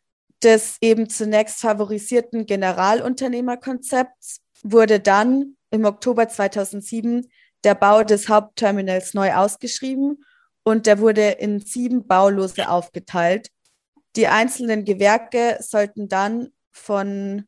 des 0.43 0.77
eben 0.81 1.09
zunächst 1.09 1.59
favorisierten 1.59 2.45
Generalunternehmerkonzepts 2.45 4.41
wurde 4.63 4.99
dann 4.99 5.57
im 5.69 5.85
Oktober 5.85 6.29
2007 6.29 7.29
der 7.63 7.75
Bau 7.75 8.03
des 8.03 8.29
Hauptterminals 8.29 9.13
neu 9.13 9.33
ausgeschrieben 9.33 10.23
und 10.63 10.85
der 10.85 10.99
wurde 10.99 11.29
in 11.31 11.59
sieben 11.59 12.07
Baulose 12.07 12.69
aufgeteilt. 12.69 13.49
Die 14.17 14.27
einzelnen 14.27 14.83
Gewerke 14.83 15.57
sollten 15.61 16.09
dann 16.09 16.49
von 16.71 17.45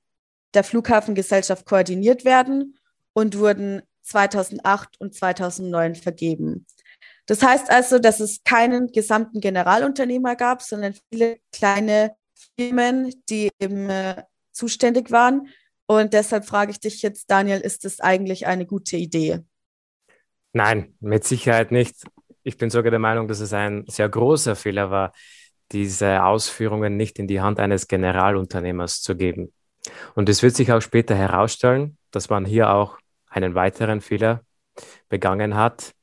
der 0.53 0.63
Flughafengesellschaft 0.63 1.65
koordiniert 1.65 2.25
werden 2.25 2.77
und 3.13 3.37
wurden 3.37 3.81
2008 4.03 5.01
und 5.01 5.15
2009 5.15 5.95
vergeben. 5.95 6.67
Das 7.25 7.43
heißt 7.43 7.71
also, 7.71 7.99
dass 7.99 8.19
es 8.19 8.43
keinen 8.43 8.91
gesamten 8.91 9.39
Generalunternehmer 9.39 10.35
gab, 10.35 10.61
sondern 10.61 10.95
viele 11.11 11.39
kleine 11.51 12.15
Firmen, 12.55 13.13
die 13.29 13.49
eben 13.59 13.89
äh, 13.89 14.23
zuständig 14.51 15.11
waren. 15.11 15.49
Und 15.87 16.13
deshalb 16.13 16.45
frage 16.45 16.71
ich 16.71 16.79
dich 16.79 17.01
jetzt, 17.01 17.29
Daniel, 17.31 17.59
ist 17.59 17.83
das 17.83 17.99
eigentlich 17.99 18.45
eine 18.45 18.65
gute 18.65 18.95
Idee? 18.97 19.39
Nein, 20.53 20.95
mit 20.99 21.23
Sicherheit 21.23 21.71
nicht. 21.71 22.03
Ich 22.43 22.57
bin 22.57 22.69
sogar 22.69 22.91
der 22.91 22.99
Meinung, 22.99 23.27
dass 23.27 23.39
es 23.39 23.53
ein 23.53 23.85
sehr 23.87 24.09
großer 24.09 24.55
Fehler 24.55 24.89
war, 24.89 25.13
diese 25.71 26.23
Ausführungen 26.23 26.97
nicht 26.97 27.19
in 27.19 27.27
die 27.27 27.41
Hand 27.41 27.59
eines 27.59 27.87
Generalunternehmers 27.87 29.01
zu 29.01 29.15
geben. 29.15 29.53
Und 30.15 30.29
es 30.29 30.43
wird 30.43 30.55
sich 30.55 30.71
auch 30.71 30.81
später 30.81 31.15
herausstellen, 31.15 31.97
dass 32.11 32.29
man 32.29 32.45
hier 32.45 32.71
auch 32.71 32.97
einen 33.29 33.55
weiteren 33.55 34.01
Fehler 34.01 34.41
begangen 35.09 35.55
hat. 35.55 35.93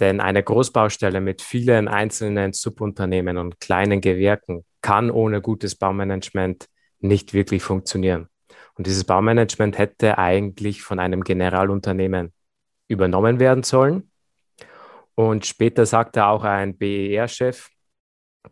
Denn 0.00 0.20
eine 0.20 0.42
Großbaustelle 0.42 1.20
mit 1.20 1.42
vielen 1.42 1.88
einzelnen 1.88 2.52
Subunternehmen 2.52 3.38
und 3.38 3.60
kleinen 3.60 4.00
Gewerken 4.00 4.64
kann 4.80 5.10
ohne 5.10 5.40
gutes 5.40 5.74
Baumanagement 5.74 6.66
nicht 7.00 7.34
wirklich 7.34 7.62
funktionieren. 7.62 8.28
Und 8.74 8.86
dieses 8.86 9.04
Baumanagement 9.04 9.76
hätte 9.78 10.18
eigentlich 10.18 10.82
von 10.82 10.98
einem 10.98 11.22
Generalunternehmen 11.22 12.32
übernommen 12.88 13.38
werden 13.38 13.62
sollen. 13.62 14.10
Und 15.14 15.44
später 15.44 15.84
sagte 15.84 16.24
auch 16.24 16.44
ein 16.44 16.78
BER-Chef, 16.78 17.68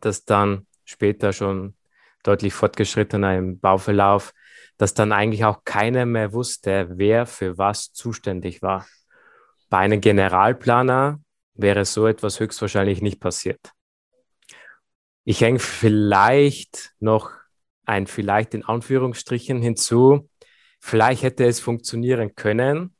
dass 0.01 0.25
dann 0.25 0.67
später 0.85 1.33
schon 1.33 1.75
deutlich 2.23 2.53
fortgeschrittener 2.55 3.37
im 3.37 3.59
Bauverlauf 3.61 4.33
dass 4.79 4.95
dann 4.95 5.13
eigentlich 5.13 5.45
auch 5.45 5.65
keiner 5.65 6.07
mehr 6.07 6.33
wusste, 6.33 6.89
wer 6.93 7.27
für 7.27 7.59
was 7.59 7.93
zuständig 7.93 8.63
war. 8.63 8.87
Bei 9.69 9.79
einem 9.79 10.01
Generalplaner 10.01 11.21
wäre 11.55 11.85
so 11.85 12.07
etwas 12.07 12.41
höchstwahrscheinlich 12.41 13.03
nicht 13.03 13.21
passiert. 13.21 13.73
Ich 15.25 15.41
hänge 15.43 15.59
vielleicht 15.59 16.95
noch 17.01 17.33
ein 17.85 18.07
vielleicht 18.07 18.55
in 18.55 18.65
Anführungsstrichen 18.65 19.61
hinzu. 19.61 20.31
Vielleicht 20.81 21.23
hätte 21.23 21.45
es 21.45 21.59
funktionieren 21.59 22.35
können, 22.37 22.95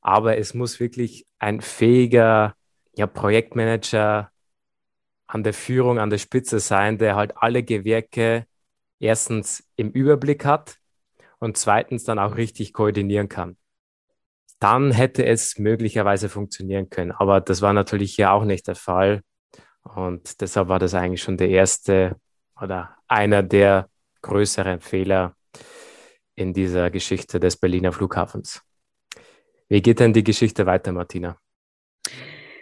aber 0.00 0.38
es 0.38 0.54
muss 0.54 0.78
wirklich 0.78 1.26
ein 1.38 1.60
fähiger 1.60 2.54
ja, 2.94 3.08
Projektmanager 3.08 4.30
an 5.26 5.42
der 5.42 5.54
Führung, 5.54 5.98
an 5.98 6.10
der 6.10 6.18
Spitze 6.18 6.60
sein, 6.60 6.98
der 6.98 7.16
halt 7.16 7.34
alle 7.36 7.62
Gewerke 7.62 8.46
erstens 8.98 9.68
im 9.76 9.90
Überblick 9.90 10.44
hat, 10.44 10.78
und 11.38 11.56
zweitens 11.56 12.04
dann 12.04 12.18
auch 12.18 12.36
richtig 12.36 12.72
koordinieren 12.72 13.28
kann. 13.28 13.56
Dann 14.58 14.90
hätte 14.90 15.24
es 15.24 15.58
möglicherweise 15.58 16.28
funktionieren 16.28 16.88
können. 16.88 17.12
Aber 17.12 17.40
das 17.40 17.60
war 17.62 17.72
natürlich 17.72 18.14
hier 18.14 18.32
auch 18.32 18.44
nicht 18.44 18.66
der 18.66 18.74
Fall. 18.74 19.22
Und 19.82 20.40
deshalb 20.40 20.68
war 20.68 20.78
das 20.78 20.94
eigentlich 20.94 21.22
schon 21.22 21.36
der 21.36 21.50
erste 21.50 22.16
oder 22.60 22.96
einer 23.06 23.42
der 23.42 23.88
größeren 24.22 24.80
Fehler 24.80 25.36
in 26.34 26.52
dieser 26.52 26.90
Geschichte 26.90 27.38
des 27.38 27.56
Berliner 27.56 27.92
Flughafens. 27.92 28.62
Wie 29.68 29.82
geht 29.82 30.00
denn 30.00 30.12
die 30.12 30.24
Geschichte 30.24 30.64
weiter, 30.64 30.92
Martina? 30.92 31.38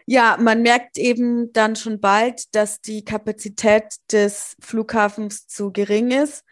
Ja, 0.06 0.36
man 0.38 0.62
merkt 0.62 0.98
eben 0.98 1.52
dann 1.52 1.76
schon 1.76 2.00
bald, 2.00 2.54
dass 2.54 2.80
die 2.80 3.04
Kapazität 3.04 3.84
des 4.12 4.56
Flughafens 4.60 5.46
zu 5.46 5.72
gering 5.72 6.10
ist 6.10 6.44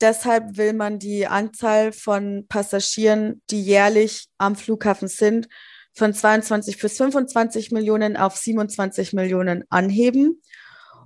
Deshalb 0.00 0.58
will 0.58 0.74
man 0.74 0.98
die 0.98 1.26
Anzahl 1.26 1.92
von 1.92 2.46
Passagieren, 2.48 3.40
die 3.50 3.62
jährlich 3.62 4.28
am 4.36 4.54
Flughafen 4.54 5.08
sind, 5.08 5.48
von 5.94 6.12
22 6.12 6.78
bis 6.78 6.98
25 6.98 7.70
Millionen 7.70 8.18
auf 8.18 8.36
27 8.36 9.14
Millionen 9.14 9.64
anheben. 9.70 10.42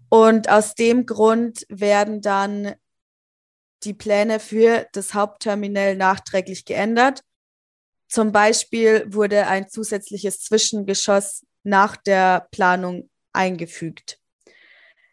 Und 0.08 0.48
aus 0.48 0.74
dem 0.74 1.06
Grund 1.06 1.64
werden 1.68 2.20
dann 2.20 2.74
die 3.84 3.94
Pläne 3.94 4.40
für 4.40 4.86
das 4.92 5.14
Hauptterminal 5.14 5.94
nachträglich 5.94 6.64
geändert. 6.64 7.22
Zum 8.08 8.32
Beispiel 8.32 9.04
wurde 9.08 9.46
ein 9.46 9.68
zusätzliches 9.68 10.40
Zwischengeschoss 10.40 11.46
nach 11.62 11.96
der 11.96 12.48
Planung 12.50 13.10
eingefügt. 13.32 14.18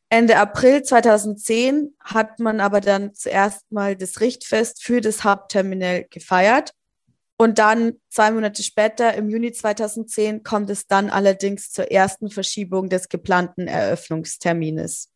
Ende 0.09 0.37
April 0.37 0.83
2010 0.83 1.93
hat 1.99 2.39
man 2.39 2.61
aber 2.61 2.79
dann 2.79 3.13
zuerst 3.13 3.69
mal 3.71 3.95
das 3.95 4.21
Richtfest 4.21 4.81
für 4.81 5.01
das 5.01 5.23
Hauptterminal 5.23 6.05
gefeiert. 6.09 6.73
Und 7.37 7.59
dann 7.59 7.93
zwei 8.09 8.31
Monate 8.31 8.63
später, 8.63 9.13
im 9.13 9.29
Juni 9.29 9.51
2010, 9.51 10.43
kommt 10.43 10.69
es 10.69 10.87
dann 10.87 11.09
allerdings 11.09 11.71
zur 11.71 11.91
ersten 11.91 12.31
Verschiebung 12.31 12.89
des 12.89 13.09
geplanten 13.09 13.67
Eröffnungstermines. 13.67 15.11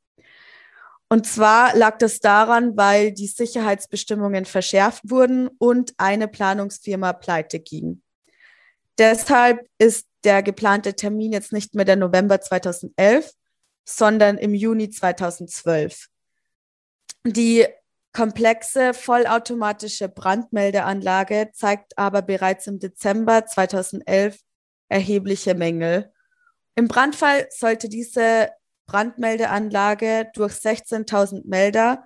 Und 1.10 1.26
zwar 1.26 1.76
lag 1.76 1.98
das 1.98 2.20
daran, 2.20 2.78
weil 2.78 3.12
die 3.12 3.28
Sicherheitsbestimmungen 3.28 4.46
verschärft 4.46 5.10
wurden 5.10 5.50
und 5.58 5.94
eine 5.98 6.28
Planungsfirma 6.28 7.14
pleite 7.14 7.60
ging. 7.60 8.02
Deshalb 8.98 9.68
ist 9.78 10.06
der 10.24 10.44
geplante 10.44 10.96
Termin 10.96 11.34
jetzt 11.34 11.54
nicht 11.54 11.76
mehr 11.76 11.86
der 11.86 11.96
November 11.96 12.42
2011, 12.42 13.32
sondern 13.86 14.38
im 14.38 14.54
Juni 14.54 14.90
2012. 14.90 16.08
Die 17.26 17.68
komplexe 18.14 18.94
vollautomatische 18.94 20.10
Brandmeldeanlage 20.10 21.52
zeigt 21.54 21.98
aber 21.98 22.22
bereits 22.22 22.68
im 22.68 22.80
Dezember 22.80 23.46
2011 23.46 24.40
erhebliche 24.90 25.56
Mängel. 25.56 26.12
Im 26.76 26.88
Brandfall 26.88 27.48
sollte 27.52 27.90
diese 27.90 28.50
Brandmeldeanlage 28.86 30.30
durch 30.34 30.54
16.000 30.54 31.44
Melder 31.46 32.04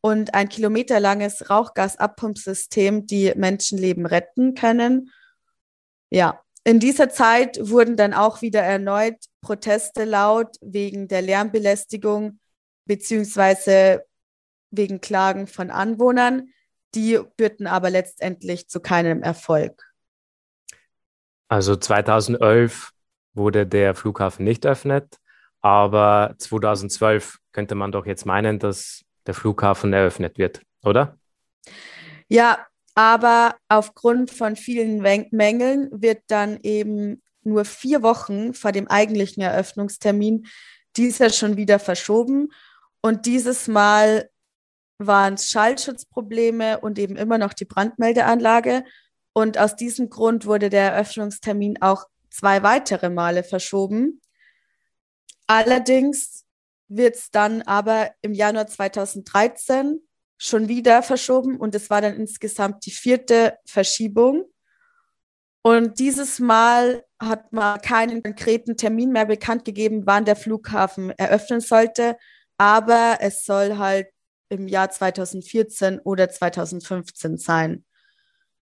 und 0.00 0.34
ein 0.34 0.48
kilometerlanges 0.48 1.48
Rauchgasabpumpsystem 1.48 3.06
die 3.06 3.32
Menschenleben 3.34 4.06
retten 4.06 4.54
können. 4.54 5.10
Ja, 6.10 6.40
in 6.66 6.80
dieser 6.80 7.10
Zeit 7.10 7.58
wurden 7.60 7.96
dann 7.96 8.12
auch 8.12 8.42
wieder 8.42 8.60
erneut 8.60 9.14
Proteste 9.40 10.04
laut 10.04 10.56
wegen 10.60 11.06
der 11.06 11.22
Lärmbelästigung 11.22 12.40
beziehungsweise 12.86 14.04
wegen 14.72 15.00
Klagen 15.00 15.46
von 15.46 15.70
Anwohnern. 15.70 16.48
Die 16.96 17.20
führten 17.38 17.68
aber 17.68 17.90
letztendlich 17.90 18.68
zu 18.68 18.80
keinem 18.80 19.22
Erfolg. 19.22 19.80
Also 21.46 21.76
2011 21.76 22.90
wurde 23.32 23.64
der 23.64 23.94
Flughafen 23.94 24.44
nicht 24.44 24.64
eröffnet, 24.64 25.18
aber 25.60 26.34
2012 26.36 27.38
könnte 27.52 27.76
man 27.76 27.92
doch 27.92 28.06
jetzt 28.06 28.26
meinen, 28.26 28.58
dass 28.58 29.04
der 29.24 29.34
Flughafen 29.34 29.92
eröffnet 29.92 30.36
wird, 30.36 30.62
oder? 30.82 31.16
Ja, 32.26 32.66
aber 32.96 33.56
aufgrund 33.68 34.30
von 34.30 34.56
vielen 34.56 35.02
Mängeln 35.30 35.90
wird 35.92 36.22
dann 36.28 36.58
eben 36.62 37.22
nur 37.42 37.66
vier 37.66 38.02
Wochen 38.02 38.54
vor 38.54 38.72
dem 38.72 38.88
eigentlichen 38.88 39.42
Eröffnungstermin 39.42 40.46
dieser 40.96 41.28
schon 41.28 41.58
wieder 41.58 41.78
verschoben. 41.78 42.48
Und 43.02 43.26
dieses 43.26 43.68
Mal 43.68 44.30
waren 44.98 45.34
es 45.34 45.50
Schallschutzprobleme 45.50 46.80
und 46.80 46.98
eben 46.98 47.16
immer 47.16 47.36
noch 47.36 47.52
die 47.52 47.66
Brandmeldeanlage. 47.66 48.82
Und 49.34 49.58
aus 49.58 49.76
diesem 49.76 50.08
Grund 50.08 50.46
wurde 50.46 50.70
der 50.70 50.92
Eröffnungstermin 50.92 51.82
auch 51.82 52.06
zwei 52.30 52.62
weitere 52.62 53.10
Male 53.10 53.44
verschoben. 53.44 54.22
Allerdings 55.46 56.46
wird 56.88 57.16
es 57.16 57.30
dann 57.30 57.60
aber 57.60 58.10
im 58.22 58.32
Januar 58.32 58.68
2013 58.68 60.00
schon 60.38 60.68
wieder 60.68 61.02
verschoben 61.02 61.58
und 61.58 61.74
es 61.74 61.90
war 61.90 62.00
dann 62.00 62.14
insgesamt 62.16 62.84
die 62.86 62.90
vierte 62.90 63.58
Verschiebung. 63.66 64.44
Und 65.62 65.98
dieses 65.98 66.38
Mal 66.38 67.04
hat 67.18 67.52
man 67.52 67.80
keinen 67.80 68.22
konkreten 68.22 68.76
Termin 68.76 69.10
mehr 69.10 69.26
bekannt 69.26 69.64
gegeben, 69.64 70.02
wann 70.04 70.24
der 70.24 70.36
Flughafen 70.36 71.10
eröffnen 71.10 71.60
sollte, 71.60 72.16
aber 72.58 73.18
es 73.20 73.44
soll 73.44 73.78
halt 73.78 74.08
im 74.48 74.68
Jahr 74.68 74.90
2014 74.90 75.98
oder 76.00 76.28
2015 76.28 77.36
sein. 77.36 77.84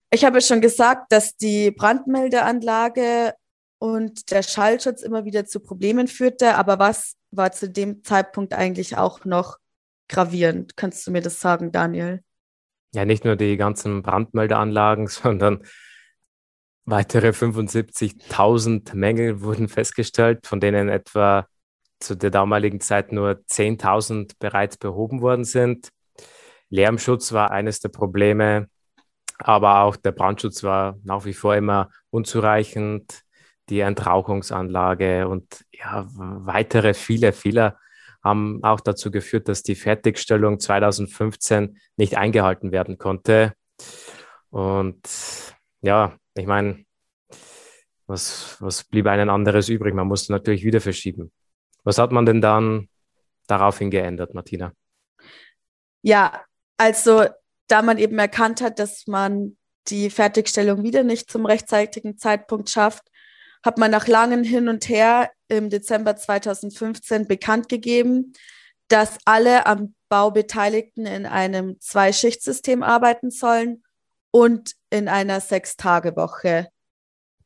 Ich 0.10 0.24
habe 0.24 0.42
schon 0.42 0.62
gesagt, 0.62 1.12
dass 1.12 1.36
die 1.36 1.72
Brandmeldeanlage 1.72 3.34
und 3.80 4.32
der 4.32 4.44
Schallschutz 4.44 5.02
immer 5.02 5.26
wieder 5.26 5.46
zu 5.46 5.60
Problemen 5.60 6.08
führte. 6.08 6.56
Aber 6.56 6.80
was 6.80 7.16
war 7.32 7.52
zu 7.52 7.70
dem 7.70 8.04
Zeitpunkt 8.04 8.54
eigentlich 8.54 8.98
auch 8.98 9.26
noch 9.26 9.58
gravierend? 10.10 10.78
Kannst 10.78 11.06
du 11.08 11.12
mir 11.12 11.22
das 11.22 11.40
sagen, 11.40 11.72
Daniel? 11.72 12.24
Ja, 12.94 13.06
nicht 13.06 13.26
nur 13.26 13.36
die 13.36 13.58
ganzen 13.58 14.02
Brandmeldeanlagen, 14.02 15.08
sondern 15.08 15.64
weitere 16.86 17.30
75.000 17.30 18.96
Mängel 18.96 19.42
wurden 19.42 19.68
festgestellt, 19.68 20.48
von 20.48 20.60
denen 20.60 20.90
etwa 20.90 21.48
zu 22.00 22.16
der 22.16 22.30
damaligen 22.30 22.80
Zeit 22.80 23.12
nur 23.12 23.32
10.000 23.32 24.34
bereits 24.40 24.78
behoben 24.78 25.22
worden 25.22 25.44
sind. 25.44 25.90
Lärmschutz 26.70 27.34
war 27.34 27.52
eines 27.52 27.80
der 27.80 27.90
Probleme, 27.90 28.70
aber 29.40 29.82
auch 29.82 29.96
der 29.96 30.12
Brandschutz 30.12 30.64
war 30.64 30.98
nach 31.04 31.26
wie 31.26 31.34
vor 31.34 31.56
immer 31.56 31.90
unzureichend. 32.10 33.24
Die 33.70 33.82
Entrauchungsanlage 33.82 35.28
und 35.28 35.66
ja, 35.72 36.08
weitere 36.10 36.94
viele 36.94 37.34
Fehler 37.34 37.78
haben 38.28 38.64
auch 38.64 38.80
dazu 38.80 39.12
geführt, 39.12 39.48
dass 39.48 39.64
die 39.64 39.76
Fertigstellung 39.76 40.60
2015 40.60 41.80
nicht 41.96 42.18
eingehalten 42.18 42.72
werden 42.72 42.98
konnte. 42.98 43.54
Und 44.50 45.02
ja, 45.82 46.18
ich 46.36 46.46
meine, 46.46 46.86
was, 48.06 48.58
was 48.60 48.84
blieb 48.84 49.08
einem 49.08 49.30
anderes 49.30 49.70
übrig? 49.70 49.94
Man 49.94 50.08
musste 50.08 50.32
natürlich 50.32 50.64
wieder 50.64 50.82
verschieben. 50.82 51.32
Was 51.84 51.98
hat 51.98 52.12
man 52.12 52.26
denn 52.26 52.42
dann 52.42 52.90
daraufhin 53.48 53.92
geändert, 53.92 54.34
Martina? 54.34 54.74
Ja, 56.02 56.44
also 56.78 57.26
da 57.68 57.82
man 57.82 57.98
eben 57.98 58.18
erkannt 58.18 58.62
hat, 58.62 58.80
dass 58.80 59.08
man 59.08 59.58
die 59.88 60.10
Fertigstellung 60.10 60.84
wieder 60.84 61.04
nicht 61.04 61.30
zum 61.30 61.46
rechtzeitigen 61.46 62.18
Zeitpunkt 62.18 62.70
schafft, 62.70 63.04
hat 63.64 63.78
man 63.78 63.92
nach 63.92 64.08
langem 64.08 64.44
Hin 64.44 64.70
und 64.70 64.88
Her 64.90 65.32
im 65.48 65.70
Dezember 65.70 66.16
2015 66.16 67.28
bekannt 67.28 67.70
gegeben, 67.70 68.34
dass 68.88 69.18
alle 69.26 69.66
am 69.66 69.96
Bau 70.10 70.32
Beteiligten 70.32 71.06
in 71.06 71.26
einem 71.26 71.80
Zwei-Schicht-System 71.80 72.84
arbeiten 72.84 73.32
sollen 73.32 73.84
und 74.32 74.74
in 74.90 75.08
einer 75.10 75.42
Sechs-Tage-Woche 75.42 76.70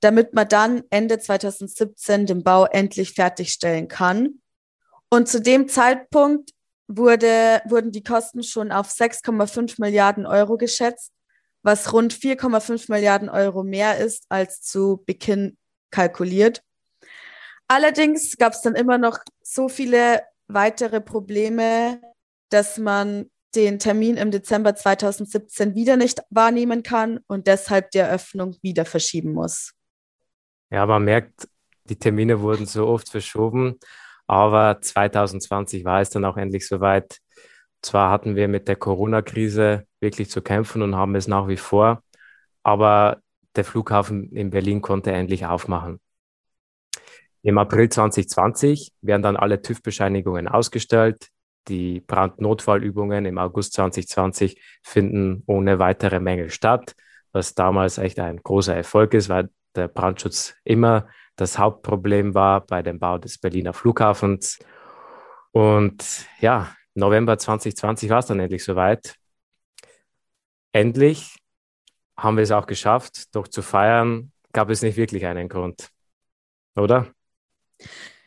damit 0.02 0.34
man 0.34 0.50
dann 0.50 0.84
Ende 0.90 1.20
2017 1.20 2.26
den 2.26 2.44
Bau 2.44 2.66
endlich 2.66 3.14
fertigstellen 3.14 3.88
kann. 3.88 4.42
Und 5.10 5.30
zu 5.30 5.40
dem 5.40 5.70
Zeitpunkt 5.70 6.52
wurde, 6.88 7.62
wurden 7.66 7.92
die 7.92 8.04
Kosten 8.04 8.44
schon 8.44 8.72
auf 8.72 8.90
6,5 8.90 9.76
Milliarden 9.80 10.26
Euro 10.26 10.58
geschätzt, 10.58 11.12
was 11.64 11.94
rund 11.94 12.14
4,5 12.14 12.92
Milliarden 12.92 13.30
Euro 13.30 13.64
mehr 13.64 14.00
ist 14.00 14.26
als 14.30 14.62
zu 14.62 15.04
Beginn 15.06 15.58
kalkuliert. 15.92 16.64
Allerdings 17.68 18.38
gab 18.38 18.54
es 18.54 18.62
dann 18.62 18.76
immer 18.76 18.98
noch 18.98 19.20
so 19.42 19.70
viele 19.70 20.24
weitere 20.48 21.00
Probleme, 21.00 22.02
dass 22.50 22.78
man 22.78 23.30
den 23.56 23.80
Termin 23.80 24.18
im 24.18 24.32
Dezember 24.32 24.76
2017 24.76 25.76
wieder 25.76 25.98
nicht 25.98 26.22
wahrnehmen 26.30 26.84
kann 26.84 27.20
und 27.28 27.48
deshalb 27.48 27.92
die 27.92 28.00
Eröffnung 28.00 28.56
wieder 28.62 28.86
verschieben 28.86 29.34
muss. 29.34 29.74
Ja, 30.70 30.86
man 30.86 31.04
merkt, 31.04 31.48
die 31.86 31.98
Termine 31.98 32.42
wurden 32.42 32.66
so 32.66 32.88
oft 32.88 33.10
verschoben, 33.10 33.78
aber 34.28 34.80
2020 34.82 35.84
war 35.84 36.02
es 36.02 36.10
dann 36.10 36.24
auch 36.24 36.38
endlich 36.38 36.68
soweit. 36.68 37.18
Zwar 37.82 38.12
hatten 38.12 38.36
wir 38.36 38.48
mit 38.48 38.68
der 38.68 38.78
Corona-Krise 38.78 39.86
wirklich 40.00 40.30
zu 40.30 40.42
kämpfen 40.42 40.82
und 40.82 40.96
haben 40.96 41.16
es 41.16 41.28
nach 41.28 41.48
wie 41.48 41.58
vor, 41.58 42.04
aber 42.64 43.22
der 43.56 43.66
Flughafen 43.66 44.32
in 44.32 44.50
Berlin 44.50 44.82
konnte 44.82 45.12
endlich 45.12 45.46
aufmachen. 45.46 46.00
Im 47.44 47.58
April 47.58 47.90
2020 47.90 48.94
werden 49.02 49.24
dann 49.24 49.36
alle 49.36 49.62
TÜV-Bescheinigungen 49.62 50.48
ausgestellt. 50.48 51.30
Die 51.68 52.00
Brandnotfallübungen 52.02 53.26
im 53.26 53.38
August 53.38 53.74
2020 53.74 54.62
finden 54.84 55.44
ohne 55.48 55.80
weitere 55.80 56.20
Mängel 56.20 56.50
statt, 56.50 56.96
was 57.32 57.56
damals 57.56 57.98
echt 57.98 58.20
ein 58.20 58.38
großer 58.38 58.76
Erfolg 58.76 59.14
ist, 59.14 59.30
weil 59.30 59.50
der 59.76 59.88
Brandschutz 59.88 60.56
immer 60.64 61.08
das 61.36 61.58
Hauptproblem 61.58 62.36
war 62.36 62.66
bei 62.66 62.84
dem 62.84 63.00
Bau 63.00 63.18
des 63.18 63.38
Berliner 63.38 63.74
Flughafens. 63.74 64.60
Und 65.52 66.28
ja, 66.40 66.76
November 66.94 67.38
2020 67.38 68.10
war 68.10 68.20
es 68.20 68.28
dann 68.28 68.40
endlich 68.40 68.64
soweit. 68.64 69.16
Endlich 70.74 71.41
haben 72.22 72.38
wir 72.38 72.44
es 72.44 72.52
auch 72.52 72.68
geschafft, 72.68 73.36
doch 73.36 73.48
zu 73.48 73.62
feiern 73.62 74.32
gab 74.54 74.70
es 74.70 74.82
nicht 74.82 74.98
wirklich 74.98 75.26
einen 75.26 75.50
Grund, 75.50 75.90
oder? 76.76 77.08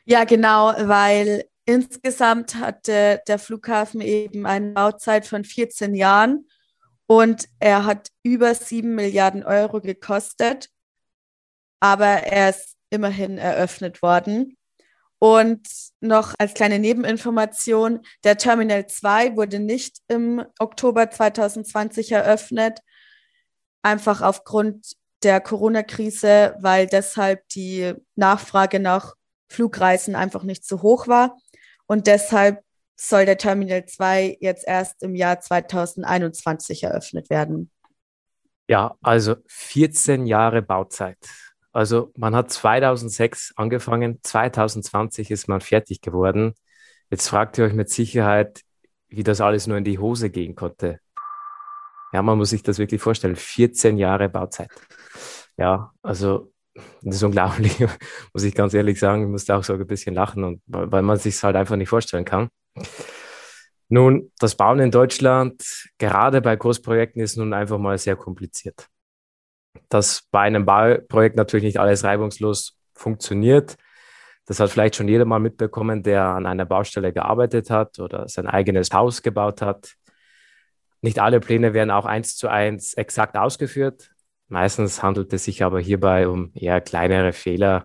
Ja, 0.04 0.24
genau, 0.24 0.72
weil 0.78 1.44
insgesamt 1.64 2.56
hatte 2.56 3.22
der 3.26 3.38
Flughafen 3.38 4.00
eben 4.00 4.46
eine 4.46 4.72
Bauzeit 4.72 5.26
von 5.26 5.44
14 5.44 5.94
Jahren 5.94 6.48
und 7.06 7.46
er 7.58 7.84
hat 7.84 8.08
über 8.22 8.54
7 8.54 8.94
Milliarden 8.94 9.44
Euro 9.44 9.80
gekostet 9.80 10.70
aber 11.84 12.06
er 12.06 12.48
ist 12.48 12.78
immerhin 12.88 13.36
eröffnet 13.36 14.00
worden. 14.00 14.56
Und 15.18 15.68
noch 16.00 16.34
als 16.38 16.54
kleine 16.54 16.78
Nebeninformation, 16.78 18.00
der 18.24 18.38
Terminal 18.38 18.86
2 18.86 19.36
wurde 19.36 19.58
nicht 19.58 19.98
im 20.08 20.42
Oktober 20.58 21.10
2020 21.10 22.12
eröffnet, 22.12 22.78
einfach 23.84 24.22
aufgrund 24.22 24.96
der 25.22 25.40
Corona-Krise, 25.40 26.56
weil 26.60 26.86
deshalb 26.86 27.46
die 27.48 27.94
Nachfrage 28.16 28.80
nach 28.80 29.14
Flugreisen 29.48 30.14
einfach 30.14 30.42
nicht 30.42 30.66
so 30.66 30.82
hoch 30.82 31.06
war. 31.06 31.36
Und 31.86 32.06
deshalb 32.06 32.62
soll 32.96 33.26
der 33.26 33.38
Terminal 33.38 33.84
2 33.84 34.38
jetzt 34.40 34.66
erst 34.66 35.02
im 35.02 35.14
Jahr 35.14 35.40
2021 35.40 36.84
eröffnet 36.84 37.30
werden. 37.30 37.70
Ja, 38.68 38.96
also 39.02 39.36
14 39.46 40.26
Jahre 40.26 40.62
Bauzeit. 40.62 41.18
Also 41.72 42.12
man 42.16 42.34
hat 42.34 42.50
2006 42.50 43.52
angefangen, 43.56 44.20
2020 44.22 45.30
ist 45.30 45.48
man 45.48 45.60
fertig 45.60 46.00
geworden. 46.00 46.54
Jetzt 47.10 47.28
fragt 47.28 47.58
ihr 47.58 47.64
euch 47.64 47.74
mit 47.74 47.90
Sicherheit, 47.90 48.62
wie 49.08 49.24
das 49.24 49.40
alles 49.40 49.66
nur 49.66 49.76
in 49.76 49.84
die 49.84 49.98
Hose 49.98 50.30
gehen 50.30 50.54
konnte. 50.54 51.00
Ja, 52.14 52.22
man 52.22 52.38
muss 52.38 52.50
sich 52.50 52.62
das 52.62 52.78
wirklich 52.78 53.02
vorstellen. 53.02 53.34
14 53.34 53.98
Jahre 53.98 54.28
Bauzeit. 54.28 54.70
Ja, 55.56 55.92
also 56.00 56.52
das 57.02 57.16
ist 57.16 57.22
unglaublich, 57.24 57.76
muss 58.32 58.44
ich 58.44 58.54
ganz 58.54 58.72
ehrlich 58.72 59.00
sagen. 59.00 59.22
Ich 59.22 59.28
musste 59.28 59.56
auch 59.56 59.64
so 59.64 59.72
ein 59.72 59.84
bisschen 59.84 60.14
lachen, 60.14 60.44
und, 60.44 60.62
weil 60.66 61.02
man 61.02 61.18
sich 61.18 61.42
halt 61.42 61.56
einfach 61.56 61.74
nicht 61.74 61.88
vorstellen 61.88 62.24
kann. 62.24 62.50
Nun, 63.88 64.30
das 64.38 64.54
Bauen 64.54 64.78
in 64.78 64.92
Deutschland, 64.92 65.64
gerade 65.98 66.40
bei 66.40 66.54
Großprojekten, 66.54 67.20
ist 67.20 67.36
nun 67.36 67.52
einfach 67.52 67.78
mal 67.78 67.98
sehr 67.98 68.14
kompliziert. 68.14 68.88
Dass 69.88 70.22
bei 70.30 70.42
einem 70.42 70.64
Bauprojekt 70.64 71.34
natürlich 71.34 71.64
nicht 71.64 71.80
alles 71.80 72.04
reibungslos 72.04 72.78
funktioniert. 72.94 73.76
Das 74.46 74.60
hat 74.60 74.70
vielleicht 74.70 74.94
schon 74.94 75.08
jeder 75.08 75.24
mal 75.24 75.40
mitbekommen, 75.40 76.04
der 76.04 76.26
an 76.26 76.46
einer 76.46 76.64
Baustelle 76.64 77.12
gearbeitet 77.12 77.70
hat 77.70 77.98
oder 77.98 78.28
sein 78.28 78.46
eigenes 78.46 78.92
Haus 78.92 79.20
gebaut 79.20 79.62
hat. 79.62 79.96
Nicht 81.04 81.18
alle 81.18 81.38
Pläne 81.38 81.74
werden 81.74 81.90
auch 81.90 82.06
eins 82.06 82.34
zu 82.34 82.48
eins 82.48 82.94
exakt 82.94 83.36
ausgeführt. 83.36 84.10
Meistens 84.48 85.02
handelt 85.02 85.34
es 85.34 85.44
sich 85.44 85.62
aber 85.62 85.78
hierbei 85.78 86.28
um 86.28 86.50
eher 86.54 86.80
kleinere 86.80 87.34
Fehler, 87.34 87.84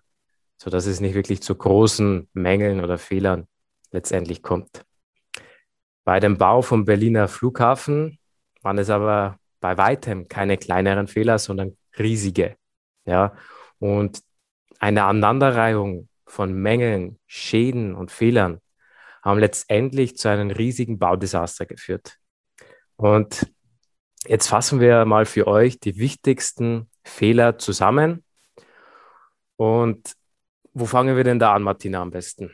sodass 0.55 0.85
es 0.85 1.01
nicht 1.01 1.15
wirklich 1.15 1.41
zu 1.43 1.53
großen 1.53 2.29
Mängeln 2.31 2.81
oder 2.81 2.97
Fehlern 2.97 3.45
letztendlich 3.91 4.41
kommt. 4.41 4.85
Bei 6.05 6.21
dem 6.21 6.37
Bau 6.37 6.61
vom 6.61 6.85
Berliner 6.85 7.27
Flughafen 7.27 8.19
waren 8.61 8.77
es 8.77 8.89
aber 8.89 9.37
bei 9.59 9.77
weitem 9.77 10.29
keine 10.29 10.55
kleineren 10.57 11.09
Fehler, 11.09 11.39
sondern 11.39 11.75
riesige. 11.97 12.55
Ja, 13.03 13.33
und 13.79 14.21
eine 14.79 15.03
Aneinanderreihung 15.03 16.07
von 16.25 16.53
Mängeln, 16.53 17.19
Schäden 17.27 17.95
und 17.95 18.11
Fehlern 18.11 18.61
haben 19.21 19.41
letztendlich 19.41 20.15
zu 20.15 20.29
einem 20.29 20.51
riesigen 20.51 20.99
Baudesaster 20.99 21.65
geführt. 21.65 22.18
Und 22.99 23.49
jetzt 24.27 24.47
fassen 24.47 24.81
wir 24.81 25.05
mal 25.05 25.25
für 25.25 25.47
euch 25.47 25.79
die 25.79 25.97
wichtigsten 25.97 26.89
Fehler 27.05 27.57
zusammen. 27.57 28.25
Und 29.55 30.15
wo 30.73 30.85
fangen 30.85 31.15
wir 31.15 31.23
denn 31.23 31.39
da 31.39 31.53
an, 31.53 31.63
Martina, 31.63 32.01
am 32.01 32.11
besten? 32.11 32.51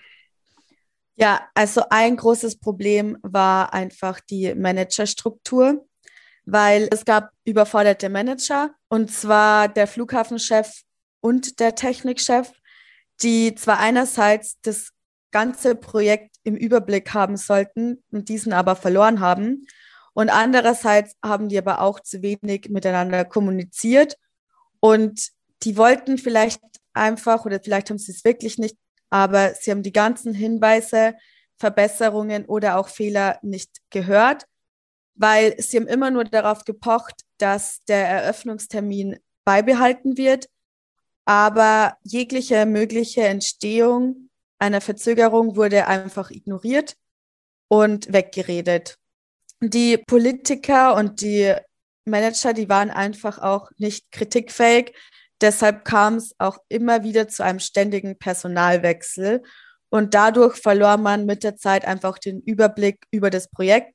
Ja, 1.16 1.50
also 1.56 1.82
ein 1.90 2.16
großes 2.16 2.60
Problem 2.60 3.18
war 3.24 3.74
einfach 3.74 4.20
die 4.20 4.54
Managerstruktur, 4.54 5.88
weil 6.46 6.90
es 6.92 7.06
gab 7.06 7.32
überforderte 7.44 8.10
Manager 8.10 8.70
und 8.88 9.10
zwar 9.10 9.68
der 9.68 9.88
Flughafenchef 9.88 10.84
und 11.22 11.60
der 11.60 11.74
Technikchef, 11.74 12.52
die 13.24 13.56
zwar 13.56 13.80
einerseits 13.80 14.62
das 14.62 14.92
ganze 15.32 15.74
Projekt 15.74 16.36
im 16.44 16.56
Überblick 16.56 17.16
haben 17.16 17.36
sollten 17.36 18.04
und 18.12 18.30
diesen 18.30 18.54
aber 18.54 18.76
verloren 18.76 19.22
haben 19.22 19.66
und 20.16 20.30
andererseits 20.30 21.16
haben 21.24 21.50
die 21.50 21.60
aber 21.60 21.82
auch 21.82 22.00
zu 22.00 22.24
wenig 22.24 22.70
miteinander 22.70 23.24
kommuniziert 23.24 24.18
und 24.80 25.30
die 25.62 25.78
wollten 25.78 26.18
vielleicht 26.18 26.62
einfach 26.94 27.46
oder 27.46 27.60
vielleicht 27.60 27.92
haben 27.92 28.00
sie 28.00 28.12
es 28.12 28.26
wirklich 28.26 28.58
nicht 28.58 28.76
aber 29.10 29.54
sie 29.54 29.72
haben 29.72 29.84
die 29.84 29.94
ganzen 29.94 30.34
Hinweise, 30.34 31.16
Verbesserungen 31.58 32.46
oder 32.46 32.78
auch 32.78 32.90
Fehler 32.90 33.40
nicht 33.44 33.78
gehört, 33.90 34.46
weil 35.14 35.56
sie 35.58 35.78
haben 35.78 35.88
immer 35.88 36.12
nur 36.12 36.26
darauf 36.26 36.66
gepocht, 36.66 37.22
dass 37.38 37.80
der 37.86 38.10
Eröffnungstermin 38.10 39.18
beibehalten 39.46 40.18
wird, 40.18 40.50
aber 41.24 41.98
jegliche 42.04 42.66
mögliche 42.66 43.24
Entstehung 43.24 44.30
einer 44.60 44.82
Verzögerung 44.82 45.56
wurde 45.56 45.88
einfach 45.88 46.30
ignoriert 46.30 46.98
und 47.70 48.12
weggeredet. 48.12 48.98
Die 49.70 49.98
Politiker 49.98 50.96
und 50.96 51.22
die 51.22 51.54
Manager, 52.06 52.54
die 52.54 52.70
waren 52.70 52.92
einfach 52.92 53.40
auch 53.40 53.70
nicht 53.78 54.12
kritikfähig, 54.12 54.94
Deshalb 55.42 55.84
kam 55.84 56.16
es 56.16 56.34
auch 56.38 56.60
immer 56.70 57.04
wieder 57.04 57.28
zu 57.28 57.44
einem 57.44 57.60
ständigen 57.60 58.18
Personalwechsel. 58.18 59.44
Und 59.90 60.14
dadurch 60.14 60.56
verlor 60.56 60.96
man 60.98 61.26
mit 61.26 61.44
der 61.44 61.58
Zeit 61.58 61.86
einfach 61.86 62.18
den 62.18 62.40
Überblick 62.42 63.06
über 63.12 63.30
das 63.30 63.50
Projekt, 63.50 63.94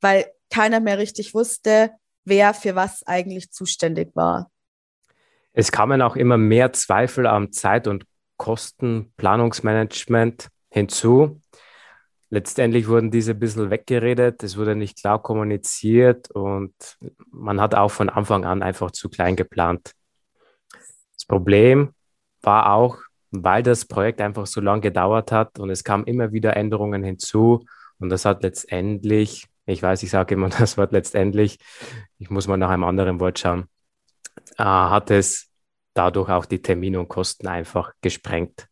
weil 0.00 0.26
keiner 0.50 0.80
mehr 0.80 0.98
richtig 0.98 1.34
wusste, 1.34 1.92
wer 2.24 2.54
für 2.54 2.74
was 2.74 3.06
eigentlich 3.06 3.50
zuständig 3.50 4.10
war. 4.14 4.50
Es 5.52 5.72
kamen 5.72 6.00
auch 6.02 6.16
immer 6.16 6.38
mehr 6.38 6.72
Zweifel 6.72 7.26
am 7.26 7.52
Zeit- 7.52 7.88
und 7.88 8.04
Kostenplanungsmanagement 8.36 10.48
hinzu. 10.70 11.40
Letztendlich 12.30 12.86
wurden 12.86 13.10
diese 13.10 13.32
ein 13.32 13.38
bisschen 13.40 13.70
weggeredet, 13.70 14.42
es 14.42 14.56
wurde 14.56 14.76
nicht 14.76 15.00
klar 15.00 15.20
kommuniziert 15.20 16.30
und 16.30 16.72
man 17.32 17.60
hat 17.60 17.74
auch 17.74 17.90
von 17.90 18.08
Anfang 18.08 18.44
an 18.44 18.62
einfach 18.62 18.92
zu 18.92 19.08
klein 19.08 19.34
geplant. 19.36 19.94
Problem 21.30 21.94
war 22.42 22.72
auch, 22.72 22.98
weil 23.30 23.62
das 23.62 23.84
Projekt 23.84 24.20
einfach 24.20 24.48
so 24.48 24.60
lange 24.60 24.80
gedauert 24.80 25.30
hat 25.30 25.60
und 25.60 25.70
es 25.70 25.84
kamen 25.84 26.04
immer 26.06 26.32
wieder 26.32 26.56
Änderungen 26.56 27.04
hinzu 27.04 27.64
und 28.00 28.08
das 28.08 28.24
hat 28.24 28.42
letztendlich, 28.42 29.46
ich 29.64 29.80
weiß, 29.80 30.02
ich 30.02 30.10
sage 30.10 30.34
immer 30.34 30.48
das 30.58 30.76
Wort 30.76 30.90
letztendlich, 30.90 31.58
ich 32.18 32.30
muss 32.30 32.48
mal 32.48 32.56
nach 32.56 32.70
einem 32.70 32.82
anderen 32.82 33.20
Wort 33.20 33.38
schauen, 33.38 33.68
äh, 34.58 34.64
hat 34.64 35.12
es 35.12 35.48
dadurch 35.94 36.30
auch 36.30 36.46
die 36.46 36.60
Termine 36.60 36.98
und 36.98 37.06
Kosten 37.06 37.46
einfach 37.46 37.92
gesprengt. 38.00 38.66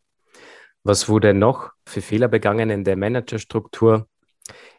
Was 0.89 1.09
wurde 1.09 1.35
noch 1.35 1.73
für 1.87 2.01
Fehler 2.01 2.29
begangen 2.29 2.71
in 2.71 2.83
der 2.83 2.97
Managerstruktur? 2.97 4.09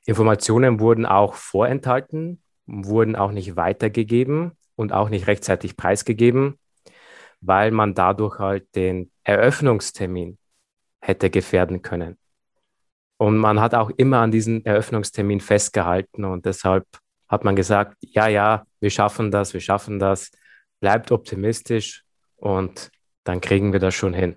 Informationen 0.05 0.79
wurden 0.79 1.05
auch 1.05 1.35
vorenthalten, 1.35 2.41
wurden 2.65 3.15
auch 3.15 3.31
nicht 3.31 3.55
weitergegeben 3.55 4.53
und 4.75 4.91
auch 4.91 5.09
nicht 5.09 5.27
rechtzeitig 5.27 5.77
preisgegeben 5.77 6.57
weil 7.41 7.71
man 7.71 7.93
dadurch 7.93 8.39
halt 8.39 8.75
den 8.75 9.11
Eröffnungstermin 9.23 10.37
hätte 11.01 11.29
gefährden 11.29 11.81
können. 11.81 12.17
Und 13.17 13.37
man 13.37 13.59
hat 13.59 13.75
auch 13.75 13.89
immer 13.91 14.19
an 14.19 14.31
diesen 14.31 14.65
Eröffnungstermin 14.65 15.41
festgehalten 15.41 16.25
und 16.25 16.45
deshalb 16.45 16.85
hat 17.27 17.43
man 17.43 17.55
gesagt, 17.55 17.97
ja, 18.01 18.27
ja, 18.27 18.65
wir 18.79 18.89
schaffen 18.89 19.29
das, 19.29 19.53
wir 19.53 19.61
schaffen 19.61 19.99
das, 19.99 20.31
bleibt 20.79 21.11
optimistisch 21.11 22.03
und 22.37 22.91
dann 23.23 23.41
kriegen 23.41 23.73
wir 23.73 23.79
das 23.79 23.93
schon 23.93 24.13
hin. 24.13 24.35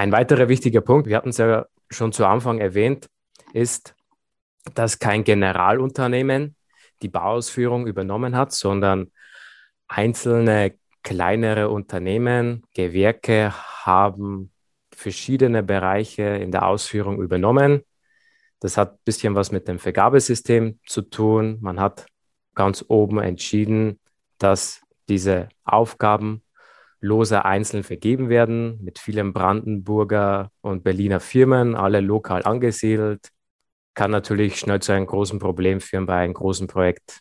Ein 0.00 0.12
weiterer 0.12 0.48
wichtiger 0.48 0.80
Punkt, 0.80 1.08
wir 1.08 1.18
hatten 1.18 1.28
es 1.28 1.36
ja 1.36 1.66
schon 1.90 2.10
zu 2.10 2.24
Anfang 2.24 2.58
erwähnt, 2.58 3.10
ist, 3.52 3.94
dass 4.72 4.98
kein 4.98 5.24
Generalunternehmen 5.24 6.56
die 7.02 7.10
Bauausführung 7.10 7.86
übernommen 7.86 8.34
hat, 8.34 8.50
sondern 8.52 9.12
einzelne 9.88 10.72
kleinere 11.02 11.68
Unternehmen, 11.68 12.62
Gewerke 12.72 13.52
haben 13.84 14.52
verschiedene 14.90 15.62
Bereiche 15.62 16.22
in 16.22 16.50
der 16.50 16.64
Ausführung 16.64 17.20
übernommen. 17.20 17.82
Das 18.58 18.78
hat 18.78 18.94
ein 18.94 19.04
bisschen 19.04 19.34
was 19.34 19.52
mit 19.52 19.68
dem 19.68 19.78
Vergabesystem 19.78 20.80
zu 20.86 21.02
tun. 21.02 21.58
Man 21.60 21.78
hat 21.78 22.06
ganz 22.54 22.82
oben 22.88 23.18
entschieden, 23.18 24.00
dass 24.38 24.80
diese 25.10 25.50
Aufgaben 25.64 26.42
lose 27.00 27.44
einzeln 27.44 27.82
vergeben 27.82 28.28
werden 28.28 28.78
mit 28.82 28.98
vielen 28.98 29.32
Brandenburger 29.32 30.50
und 30.60 30.84
Berliner 30.84 31.20
Firmen, 31.20 31.74
alle 31.74 32.00
lokal 32.00 32.44
angesiedelt. 32.44 33.30
Kann 33.94 34.10
natürlich 34.10 34.58
schnell 34.58 34.80
zu 34.80 34.92
einem 34.92 35.06
großen 35.06 35.38
Problem 35.38 35.80
führen 35.80 36.06
bei 36.06 36.16
einem 36.16 36.34
großen 36.34 36.66
Projekt. 36.66 37.20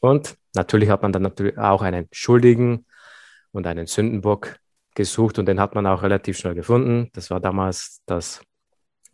Und 0.00 0.36
natürlich 0.54 0.88
hat 0.88 1.02
man 1.02 1.12
dann 1.12 1.22
natürlich 1.22 1.58
auch 1.58 1.82
einen 1.82 2.08
Schuldigen 2.12 2.86
und 3.52 3.66
einen 3.66 3.86
Sündenbock 3.86 4.56
gesucht 4.94 5.38
und 5.38 5.46
den 5.46 5.60
hat 5.60 5.74
man 5.74 5.86
auch 5.86 6.02
relativ 6.02 6.38
schnell 6.38 6.54
gefunden. 6.54 7.10
Das 7.12 7.30
war 7.30 7.40
damals 7.40 8.02
das 8.06 8.42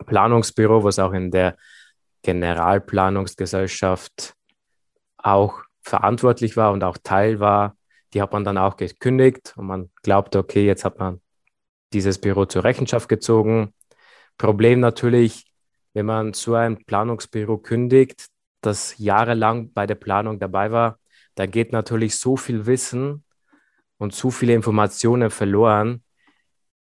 Planungsbüro, 0.07 0.85
was 0.85 0.99
auch 0.99 1.13
in 1.13 1.31
der 1.31 1.57
Generalplanungsgesellschaft 2.23 4.35
auch 5.19 5.63
verantwortlich 5.83 6.57
war 6.57 6.73
und 6.73 6.83
auch 6.85 6.97
Teil 7.03 7.41
war. 7.41 7.77
Die 8.15 8.23
hat 8.23 8.33
man 8.33 8.45
dann 8.45 8.59
auch 8.59 8.77
gekündigt 8.77 9.55
und 9.57 9.67
man 9.67 9.91
glaubte, 10.03 10.39
okay, 10.39 10.65
jetzt 10.65 10.85
hat 10.85 10.99
man 10.99 11.21
dieses 11.93 12.19
Büro 12.19 12.45
zur 12.47 12.65
Rechenschaft 12.65 13.09
gezogen. 13.09 13.75
Problem 14.37 14.81
natürlich, 14.81 15.53
wenn 15.95 16.07
man 16.07 16.33
so 16.33 16.55
ein 16.55 16.85
Planungsbüro 16.85 17.59
kündigt, 17.59 18.29
das 18.61 18.99
jahrelang 18.99 19.73
bei 19.73 19.87
der 19.87 19.95
Planung 19.95 20.39
dabei 20.39 20.71
war, 20.71 20.99
da 21.35 21.47
geht 21.47 21.73
natürlich 21.73 22.17
so 22.17 22.37
viel 22.37 22.67
Wissen 22.67 23.25
und 23.99 24.15
so 24.15 24.31
viele 24.31 24.55
Informationen 24.55 25.31
verloren. 25.31 26.03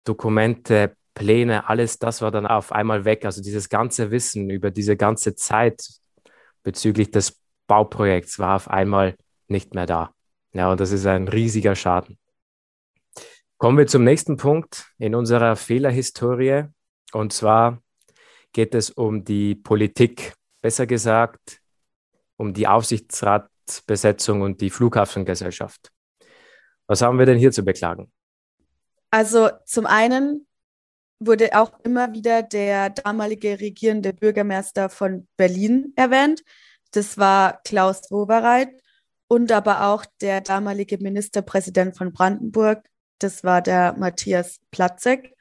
Dokumente 0.04 0.96
Pläne, 1.14 1.70
alles 1.70 1.98
das 1.98 2.22
war 2.22 2.30
dann 2.30 2.46
auf 2.46 2.72
einmal 2.72 3.06
weg. 3.06 3.26
Also 3.26 3.42
dieses 3.42 3.70
ganze 3.70 4.12
Wissen 4.12 4.50
über 4.50 4.70
diese 4.70 4.98
ganze 4.98 5.36
Zeit 5.36 5.88
bezüglich 6.64 7.10
des 7.12 7.42
Bauprojekts 7.68 8.38
war 8.38 8.56
auf 8.56 8.70
einmal 8.70 9.16
nicht 9.48 9.74
mehr 9.74 9.86
da. 9.86 10.15
Ja, 10.56 10.72
und 10.72 10.80
das 10.80 10.94
ist 10.94 11.06
ein 11.06 11.28
riesiger 11.28 11.76
Schaden. 11.76 12.18
Kommen 13.58 13.78
wir 13.78 13.88
zum 13.88 14.06
nächsten 14.06 14.38
Punkt 14.38 14.86
in 14.98 15.14
unserer 15.14 15.58
Fehlerhistorie. 15.58 16.64
Und 17.12 17.34
zwar 17.34 17.82
geht 18.54 18.74
es 18.74 18.90
um 18.90 19.26
die 19.26 19.56
Politik, 19.56 20.34
besser 20.62 20.88
gesagt 20.88 21.62
um 22.38 22.54
die 22.54 22.68
Aufsichtsratbesetzung 22.68 24.42
und 24.42 24.62
die 24.62 24.70
Flughafengesellschaft. 24.70 25.92
Was 26.88 27.02
haben 27.02 27.20
wir 27.20 27.26
denn 27.26 27.38
hier 27.38 27.52
zu 27.52 27.64
beklagen? 27.64 28.10
Also 29.12 29.50
zum 29.66 29.86
einen 29.86 30.48
wurde 31.20 31.50
auch 31.60 31.80
immer 31.84 32.14
wieder 32.14 32.44
der 32.44 32.92
damalige 32.92 33.60
regierende 33.60 34.14
Bürgermeister 34.14 34.90
von 34.90 35.28
Berlin 35.36 35.92
erwähnt. 35.98 36.44
Das 36.92 37.18
war 37.18 37.60
Klaus 37.64 38.10
Wobereit 38.10 38.70
und 39.28 39.52
aber 39.52 39.88
auch 39.88 40.06
der 40.22 40.42
damalige 40.42 40.98
Ministerpräsident 40.98 41.98
von 41.98 42.14
Brandenburg. 42.14 42.86
Das 43.20 43.44
war 43.44 43.62
der 43.62 43.94
Matthias 43.98 44.60
Platzek. 44.72 45.34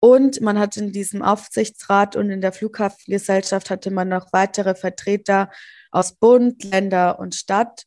Und 0.00 0.40
man 0.42 0.58
hat 0.58 0.76
in 0.76 0.92
diesem 0.92 1.22
Aufsichtsrat 1.22 2.14
und 2.16 2.28
in 2.28 2.42
der 2.42 2.52
Flughafengesellschaft 2.52 3.70
hatte 3.70 3.90
man 3.90 4.08
noch 4.08 4.32
weitere 4.32 4.74
Vertreter 4.74 5.50
aus 5.90 6.12
Bund, 6.12 6.62
Länder 6.64 7.18
und 7.18 7.34
Stadt 7.34 7.84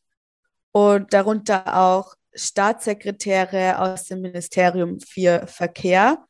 und 0.72 1.12
darunter 1.12 1.78
auch 1.78 2.14
Staatssekretäre 2.34 3.78
aus 3.78 4.04
dem 4.04 4.22
Ministerium 4.22 4.98
für 5.00 5.46
Verkehr. 5.46 6.24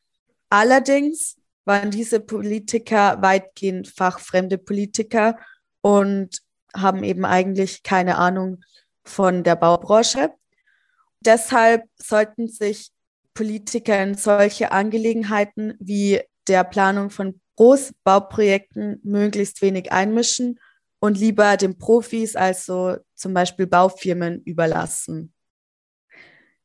Allerdings 0.49 1.37
waren 1.65 1.91
diese 1.91 2.19
Politiker 2.19 3.21
weitgehend 3.21 3.87
fachfremde 3.87 4.57
Politiker 4.57 5.37
und 5.81 6.39
haben 6.75 7.03
eben 7.03 7.25
eigentlich 7.25 7.83
keine 7.83 8.17
Ahnung 8.17 8.63
von 9.09 9.43
der 9.43 9.55
Baubranche. 9.55 10.33
Deshalb 11.21 11.83
sollten 11.97 12.47
sich 12.47 12.91
Politiker 13.33 14.01
in 14.01 14.15
solche 14.15 14.71
Angelegenheiten 14.71 15.75
wie 15.79 16.21
der 16.47 16.63
Planung 16.63 17.09
von 17.09 17.39
Großbauprojekten 17.57 19.01
möglichst 19.03 19.61
wenig 19.61 19.91
einmischen 19.91 20.59
und 20.99 21.17
lieber 21.17 21.57
den 21.57 21.77
Profis, 21.77 22.35
also 22.35 22.97
zum 23.15 23.33
Beispiel 23.33 23.67
Baufirmen, 23.67 24.41
überlassen. 24.43 25.33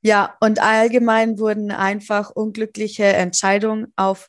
Ja, 0.03 0.37
und 0.41 0.61
allgemein 0.61 1.39
wurden 1.39 1.71
einfach 1.71 2.31
unglückliche 2.31 3.05
Entscheidungen 3.05 3.93
auf 3.97 4.29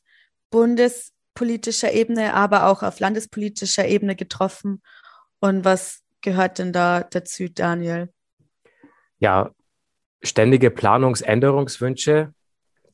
bundespolitischer 0.50 1.92
Ebene, 1.92 2.34
aber 2.34 2.68
auch 2.68 2.82
auf 2.82 3.00
landespolitischer 3.00 3.86
Ebene 3.88 4.16
getroffen. 4.16 4.82
Und 5.40 5.66
was 5.66 6.05
gehört 6.26 6.60
denn 6.60 6.74
da 6.74 7.04
dazu, 7.04 7.48
Daniel? 7.48 8.12
Ja, 9.20 9.52
ständige 10.22 10.72
Planungsänderungswünsche 10.72 12.34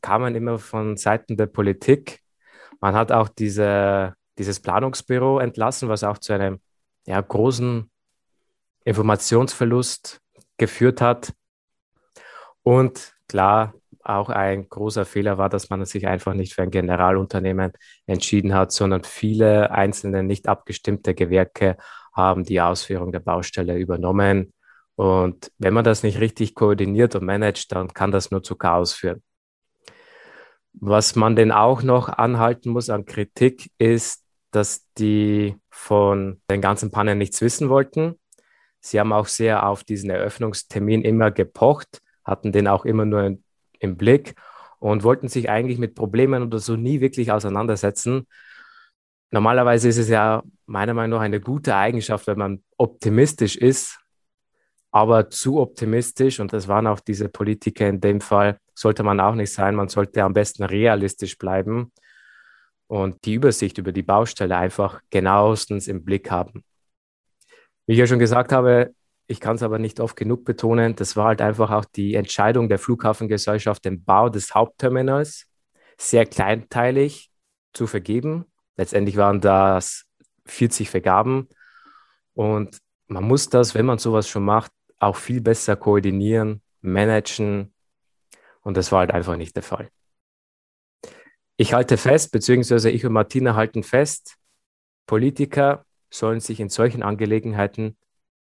kamen 0.02 0.36
immer 0.36 0.60
von 0.60 0.98
Seiten 0.98 1.38
der 1.38 1.48
Politik. 1.48 2.20
Man 2.80 2.94
hat 2.94 3.12
auch 3.12 3.30
diese, 3.30 4.14
dieses 4.38 4.60
Planungsbüro 4.60 5.40
entlassen, 5.40 5.90
was 5.90 6.04
auch 6.04 6.18
zu 6.18 6.34
einem 6.34 6.60
ja, 7.06 7.20
großen 7.20 7.90
Informationsverlust 8.84 10.20
geführt 10.58 11.02
hat. 11.02 11.34
Und 12.64 13.16
klar, 13.28 13.74
auch 14.04 14.30
ein 14.30 14.68
großer 14.68 15.06
Fehler 15.06 15.38
war, 15.38 15.50
dass 15.50 15.70
man 15.70 15.86
sich 15.86 16.08
einfach 16.08 16.34
nicht 16.34 16.54
für 16.54 16.64
ein 16.64 16.72
Generalunternehmen 16.72 17.72
entschieden 18.08 18.54
hat, 18.54 18.72
sondern 18.72 19.04
viele 19.04 19.72
einzelne 19.72 20.24
nicht 20.24 20.48
abgestimmte 20.48 21.14
Gewerke 21.14 21.78
haben 22.12 22.44
die 22.44 22.62
Ausführung 22.62 23.12
der 23.12 23.20
Baustelle 23.20 23.78
übernommen. 23.78 24.54
Und 24.96 25.52
wenn 25.58 25.74
man 25.74 25.84
das 25.84 26.04
nicht 26.04 26.20
richtig 26.20 26.56
koordiniert 26.56 27.16
und 27.16 27.26
managt, 27.26 27.72
dann 27.72 27.94
kann 27.94 28.12
das 28.12 28.32
nur 28.32 28.44
zu 28.44 28.56
Chaos 28.56 28.94
führen. 28.94 29.24
Was 30.74 31.16
man 31.16 31.36
denn 31.36 31.52
auch 31.52 31.84
noch 31.84 32.10
anhalten 32.10 32.70
muss 32.70 32.90
an 32.90 33.06
Kritik 33.06 33.72
ist, 33.78 34.24
dass 34.52 34.86
die 34.98 35.56
von 35.70 36.42
den 36.50 36.62
ganzen 36.62 36.92
Pannen 36.92 37.18
nichts 37.18 37.42
wissen 37.42 37.70
wollten. 37.70 38.20
Sie 38.80 39.00
haben 39.00 39.14
auch 39.14 39.28
sehr 39.28 39.66
auf 39.66 39.84
diesen 39.84 40.10
Eröffnungstermin 40.10 41.04
immer 41.04 41.32
gepocht 41.32 42.02
hatten 42.24 42.52
den 42.52 42.68
auch 42.68 42.86
immer 42.86 43.06
nur 43.06 43.38
im 43.80 43.98
Blick 43.98 44.36
und 44.80 45.04
wollten 45.04 45.28
sich 45.28 45.50
eigentlich 45.50 45.78
mit 45.78 45.96
Problemen 45.96 46.44
oder 46.44 46.60
so 46.60 46.76
nie 46.76 47.02
wirklich 47.02 47.32
auseinandersetzen. 47.32 48.28
Normalerweise 49.32 49.88
ist 49.88 49.98
es 49.98 50.10
ja 50.10 50.44
meiner 50.66 50.94
Meinung 50.94 51.18
nach 51.18 51.26
eine 51.26 51.40
gute 51.40 51.76
Eigenschaft, 51.76 52.28
wenn 52.28 52.38
man 52.38 52.64
optimistisch 52.78 53.56
ist, 53.56 53.98
aber 54.92 55.30
zu 55.30 55.60
optimistisch, 55.60 56.42
und 56.42 56.52
das 56.52 56.68
waren 56.68 56.86
auch 56.86 57.00
diese 57.00 57.30
Politiker 57.30 57.88
in 57.88 58.02
dem 58.02 58.20
Fall, 58.20 58.58
sollte 58.76 59.04
man 59.04 59.22
auch 59.22 59.36
nicht 59.36 59.54
sein. 59.54 59.76
Man 59.76 59.88
sollte 59.88 60.22
am 60.24 60.34
besten 60.34 60.64
realistisch 60.64 61.38
bleiben 61.38 61.94
und 62.88 63.24
die 63.24 63.36
Übersicht 63.36 63.78
über 63.78 63.94
die 63.94 64.04
Baustelle 64.04 64.58
einfach 64.58 65.02
genauestens 65.10 65.88
im 65.88 66.04
Blick 66.04 66.30
haben. 66.30 66.66
Wie 67.88 67.94
ich 67.94 68.00
ja 68.00 68.08
schon 68.08 68.20
gesagt 68.20 68.52
habe, 68.52 68.94
ich 69.28 69.40
kann 69.40 69.56
es 69.56 69.64
aber 69.64 69.80
nicht 69.80 70.02
oft 70.02 70.18
genug 70.18 70.44
betonen, 70.44 70.96
das 70.98 71.16
war 71.16 71.28
halt 71.28 71.42
einfach 71.42 71.72
auch 71.72 71.86
die 71.86 72.16
Entscheidung 72.16 72.68
der 72.68 72.80
Flughafengesellschaft, 72.80 73.86
den 73.86 74.04
Bau 74.04 74.28
des 74.28 74.54
Hauptterminals 74.54 75.48
sehr 75.98 76.26
kleinteilig 76.26 77.32
zu 77.72 77.88
vergeben. 77.88 78.51
Letztendlich 78.78 79.18
waren 79.18 79.42
das 79.42 80.06
40 80.46 80.90
Vergaben 80.90 81.48
und 82.34 82.80
man 83.08 83.24
muss 83.24 83.50
das, 83.50 83.76
wenn 83.76 83.86
man 83.86 83.98
sowas 83.98 84.28
schon 84.28 84.44
macht, 84.44 84.72
auch 85.00 85.16
viel 85.16 85.42
besser 85.42 85.76
koordinieren, 85.76 86.62
managen 86.82 87.74
und 88.62 88.78
das 88.78 88.92
war 88.92 89.00
halt 89.00 89.12
einfach 89.12 89.38
nicht 89.38 89.56
der 89.56 89.64
Fall. 89.64 89.90
Ich 91.58 91.74
halte 91.74 91.98
fest, 91.98 92.32
beziehungsweise 92.32 92.90
ich 92.90 93.06
und 93.06 93.14
Martina 93.14 93.56
halten 93.56 93.84
fest, 93.84 94.38
Politiker 95.06 95.86
sollen 96.10 96.40
sich 96.40 96.60
in 96.60 96.70
solchen 96.70 97.04
Angelegenheiten 97.04 97.98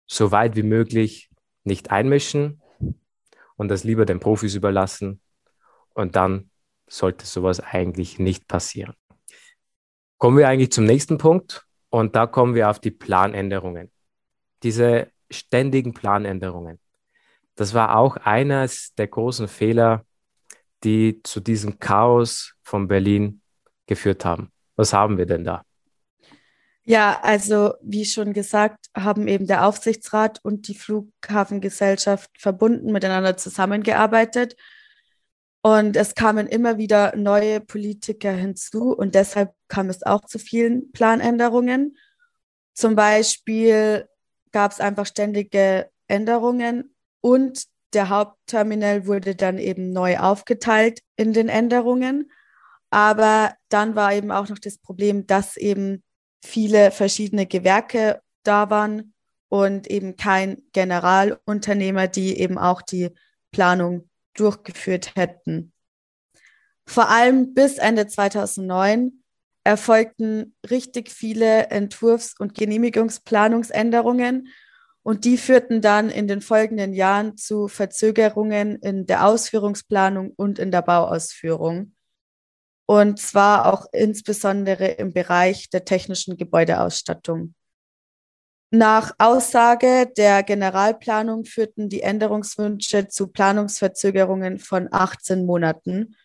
so 0.06 0.30
weit 0.30 0.56
wie 0.56 0.62
möglich 0.62 1.30
nicht 1.64 1.90
einmischen 1.90 2.60
und 3.56 3.68
das 3.68 3.84
lieber 3.84 4.04
den 4.04 4.20
Profis 4.20 4.54
überlassen. 4.54 5.20
Und 5.94 6.16
dann 6.16 6.50
sollte 6.88 7.26
sowas 7.26 7.60
eigentlich 7.60 8.18
nicht 8.18 8.48
passieren. 8.48 8.94
Kommen 10.22 10.38
wir 10.38 10.46
eigentlich 10.46 10.70
zum 10.70 10.84
nächsten 10.84 11.18
Punkt 11.18 11.66
und 11.90 12.14
da 12.14 12.28
kommen 12.28 12.54
wir 12.54 12.70
auf 12.70 12.78
die 12.78 12.92
Planänderungen. 12.92 13.90
Diese 14.62 15.08
ständigen 15.28 15.94
Planänderungen. 15.94 16.78
Das 17.56 17.74
war 17.74 17.96
auch 17.96 18.14
eines 18.18 18.94
der 18.94 19.08
großen 19.08 19.48
Fehler, 19.48 20.06
die 20.84 21.20
zu 21.24 21.40
diesem 21.40 21.80
Chaos 21.80 22.54
von 22.62 22.86
Berlin 22.86 23.40
geführt 23.86 24.24
haben. 24.24 24.52
Was 24.76 24.92
haben 24.92 25.18
wir 25.18 25.26
denn 25.26 25.42
da? 25.42 25.64
Ja, 26.84 27.18
also 27.20 27.74
wie 27.82 28.04
schon 28.04 28.32
gesagt, 28.32 28.90
haben 28.96 29.26
eben 29.26 29.48
der 29.48 29.66
Aufsichtsrat 29.66 30.38
und 30.44 30.68
die 30.68 30.76
Flughafengesellschaft 30.76 32.30
verbunden 32.38 32.92
miteinander 32.92 33.36
zusammengearbeitet. 33.36 34.54
Und 35.62 35.96
es 35.96 36.16
kamen 36.16 36.48
immer 36.48 36.76
wieder 36.76 37.16
neue 37.16 37.60
Politiker 37.60 38.32
hinzu 38.32 38.92
und 38.92 39.14
deshalb 39.14 39.54
kam 39.68 39.88
es 39.88 40.02
auch 40.02 40.24
zu 40.24 40.40
vielen 40.40 40.90
Planänderungen. 40.90 41.96
Zum 42.74 42.96
Beispiel 42.96 44.08
gab 44.50 44.72
es 44.72 44.80
einfach 44.80 45.06
ständige 45.06 45.88
Änderungen 46.08 46.94
und 47.20 47.64
der 47.92 48.08
Hauptterminal 48.08 49.06
wurde 49.06 49.36
dann 49.36 49.58
eben 49.58 49.92
neu 49.92 50.18
aufgeteilt 50.18 51.00
in 51.16 51.32
den 51.32 51.48
Änderungen. 51.48 52.32
Aber 52.90 53.54
dann 53.68 53.94
war 53.94 54.12
eben 54.14 54.32
auch 54.32 54.48
noch 54.48 54.58
das 54.58 54.78
Problem, 54.78 55.26
dass 55.26 55.56
eben 55.56 56.02
viele 56.44 56.90
verschiedene 56.90 57.46
Gewerke 57.46 58.20
da 58.42 58.68
waren 58.68 59.14
und 59.48 59.86
eben 59.86 60.16
kein 60.16 60.62
Generalunternehmer, 60.72 62.08
die 62.08 62.38
eben 62.38 62.58
auch 62.58 62.82
die 62.82 63.10
Planung 63.52 64.08
durchgeführt 64.34 65.16
hätten. 65.16 65.72
Vor 66.86 67.08
allem 67.08 67.54
bis 67.54 67.78
Ende 67.78 68.06
2009 68.06 69.22
erfolgten 69.64 70.54
richtig 70.68 71.10
viele 71.10 71.70
Entwurfs- 71.70 72.34
und 72.38 72.54
Genehmigungsplanungsänderungen 72.54 74.48
und 75.04 75.24
die 75.24 75.38
führten 75.38 75.80
dann 75.80 76.10
in 76.10 76.26
den 76.26 76.40
folgenden 76.40 76.92
Jahren 76.92 77.36
zu 77.36 77.68
Verzögerungen 77.68 78.76
in 78.76 79.06
der 79.06 79.26
Ausführungsplanung 79.26 80.32
und 80.36 80.58
in 80.58 80.70
der 80.70 80.82
Bauausführung 80.82 81.94
und 82.86 83.18
zwar 83.18 83.72
auch 83.72 83.86
insbesondere 83.92 84.86
im 84.86 85.12
Bereich 85.12 85.70
der 85.70 85.84
technischen 85.84 86.36
Gebäudeausstattung. 86.36 87.54
Nach 88.74 89.12
Aussage 89.18 90.10
der 90.16 90.42
Generalplanung 90.42 91.44
führten 91.44 91.90
die 91.90 92.00
Änderungswünsche 92.00 93.06
zu 93.06 93.26
Planungsverzögerungen 93.26 94.58
von 94.58 94.88
18 94.90 95.44
Monaten. 95.44 96.16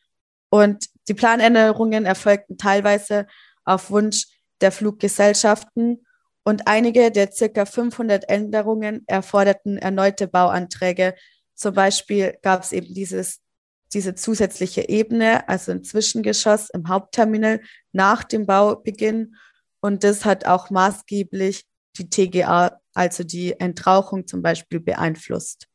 Und 0.50 0.88
Die 1.10 1.14
Planänderungen 1.14 2.06
erfolgten 2.06 2.58
teilweise 2.58 3.28
auf 3.66 3.92
Wunsch 3.92 4.28
der 4.62 4.72
Fluggesellschaften 4.72 6.06
und 6.46 6.70
einige 6.70 7.12
der 7.12 7.34
circa 7.34 7.66
500 7.66 8.30
Änderungen 8.30 9.04
erforderten 9.08 9.78
erneute 9.78 10.30
Bauanträge. 10.30 11.16
Zum 11.54 11.74
Beispiel 11.74 12.38
gab 12.42 12.64
es 12.64 12.72
eben 12.72 12.94
dieses, 12.94 13.42
diese 13.92 14.16
zusätzliche 14.16 14.88
Ebene, 14.88 15.50
also 15.50 15.74
ein 15.74 15.84
Zwischengeschoss 15.84 16.70
im 16.70 16.88
Hauptterminal 16.88 17.60
nach 17.92 18.24
dem 18.24 18.46
Baubeginn. 18.46 19.36
Und 19.82 20.06
das 20.06 20.24
hat 20.24 20.46
auch 20.46 20.70
maßgeblich 20.70 21.66
die 21.98 22.10
TGA, 22.10 22.80
also 22.94 23.24
die 23.24 23.60
Entrauchung 23.60 24.28
zum 24.28 24.42
Beispiel, 24.42 24.80
beeinflusst. 24.80 25.68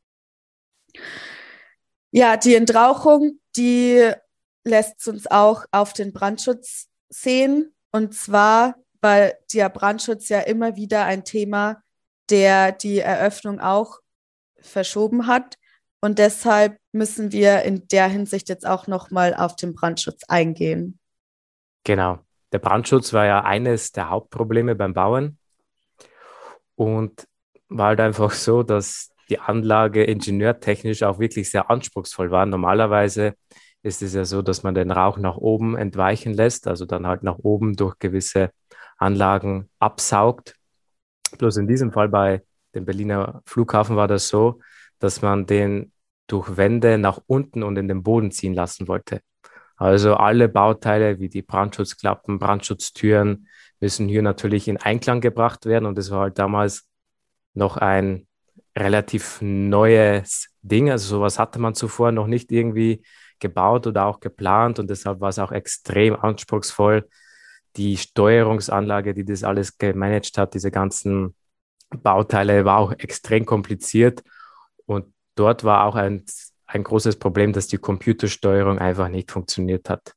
Ja, 2.11 2.37
die 2.37 2.55
Entrauchung, 2.55 3.41
die 3.57 4.13
lässt 4.65 5.07
uns 5.09 5.27
auch 5.27 5.65
auf 5.71 5.93
den 5.93 6.13
Brandschutz 6.13 6.89
sehen. 7.09 7.75
Und 7.91 8.15
zwar, 8.15 8.77
weil 9.01 9.37
der 9.53 9.69
Brandschutz 9.69 10.29
ja 10.29 10.41
immer 10.41 10.77
wieder 10.77 11.05
ein 11.05 11.25
Thema, 11.25 11.83
der 12.31 12.73
die 12.73 12.99
Eröffnung 12.99 13.61
auch 13.61 14.01
verschoben 14.61 15.27
hat. 15.27 15.57
Und 16.01 16.19
deshalb 16.19 16.79
müssen 16.93 17.33
wir 17.33 17.63
in 17.63 17.87
der 17.89 18.09
Hinsicht 18.09 18.49
jetzt 18.49 18.67
auch 18.67 18.87
nochmal 18.87 19.35
auf 19.35 19.57
den 19.57 19.75
Brandschutz 19.75 20.25
eingehen. 20.29 20.99
Genau. 21.85 22.19
Der 22.53 22.59
Brandschutz 22.59 23.13
war 23.13 23.25
ja 23.25 23.45
eines 23.45 23.93
der 23.93 24.11
Hauptprobleme 24.11 24.75
beim 24.75 24.95
Bauen. 24.95 25.39
Und 26.75 27.27
war 27.69 27.89
halt 27.89 28.01
einfach 28.01 28.33
so, 28.33 28.63
dass 28.63 29.11
die 29.29 29.39
Anlage 29.39 30.05
ingenieurtechnisch 30.05 31.03
auch 31.03 31.19
wirklich 31.19 31.51
sehr 31.51 31.71
anspruchsvoll 31.71 32.31
war. 32.31 32.45
Normalerweise 32.47 33.35
ist 33.83 34.03
es 34.03 34.15
ja 34.15 34.25
so, 34.25 34.43
dass 34.43 34.63
man 34.63 34.75
den 34.75 34.91
Rauch 34.91 35.19
nach 35.19 35.37
oben 35.37 35.77
entweichen 35.77 36.35
lässt, 36.35 36.69
also 36.69 36.85
dann 36.85 37.07
halt 37.07 37.23
nach 37.23 37.39
oben 37.39 37.75
durch 37.75 37.99
gewisse 37.99 38.51
Anlagen 38.97 39.69
absaugt. 39.79 40.55
Bloß 41.39 41.57
in 41.57 41.67
diesem 41.67 41.93
Fall 41.93 42.09
bei 42.09 42.43
dem 42.75 42.85
Berliner 42.85 43.43
Flughafen 43.47 43.97
war 43.97 44.09
das 44.09 44.29
so, 44.29 44.61
dass 44.99 45.23
man 45.23 45.47
den 45.47 45.93
durch 46.27 46.57
Wände 46.57 46.99
nach 46.99 47.21
unten 47.27 47.63
und 47.63 47.77
in 47.77 47.89
den 47.89 48.03
Boden 48.03 48.31
ziehen 48.31 48.55
lassen 48.55 48.87
wollte. 48.89 49.21
Also 49.77 50.15
alle 50.15 50.49
Bauteile 50.49 51.19
wie 51.19 51.29
die 51.29 51.43
Brandschutzklappen, 51.43 52.39
Brandschutztüren 52.39 53.49
müssen 53.83 54.09
hier 54.09 54.23
natürlich 54.23 54.69
in 54.69 54.79
Einklang 54.79 55.21
gebracht 55.21 55.67
werden 55.67 55.87
und 55.87 55.99
das 55.99 56.11
war 56.11 56.21
halt 56.21 56.39
damals 56.39 56.89
noch 57.53 57.77
ein 57.77 58.29
relativ 58.79 59.41
neues 59.43 60.49
Ding. 60.63 60.91
Also 60.91 61.17
sowas 61.17 61.39
hatte 61.39 61.59
man 61.59 61.75
zuvor 61.75 62.13
noch 62.13 62.29
nicht 62.29 62.53
irgendwie 62.53 63.05
gebaut 63.41 63.89
oder 63.89 64.07
auch 64.07 64.21
geplant 64.21 64.79
und 64.79 64.89
deshalb 64.89 65.21
war 65.21 65.31
es 65.31 65.41
auch 65.41 65.51
extrem 65.51 66.15
anspruchsvoll. 66.15 67.09
Die 67.77 67.97
Steuerungsanlage, 67.97 69.15
die 69.15 69.25
das 69.25 69.43
alles 69.43 69.77
gemanagt 69.77 70.39
hat, 70.39 70.55
diese 70.55 70.71
ganzen 70.71 71.35
Bauteile, 71.91 72.65
war 72.65 72.79
auch 72.79 72.93
extrem 72.93 73.45
kompliziert 73.45 74.23
und 74.87 75.13
dort 75.35 75.65
war 75.65 75.85
auch 75.87 75.97
ein, 75.97 76.25
ein 76.67 76.85
großes 76.85 77.19
Problem, 77.19 77.53
dass 77.53 77.67
die 77.67 77.79
Computersteuerung 77.79 78.79
einfach 78.79 79.09
nicht 79.09 79.33
funktioniert 79.33 79.91
hat. 79.91 80.15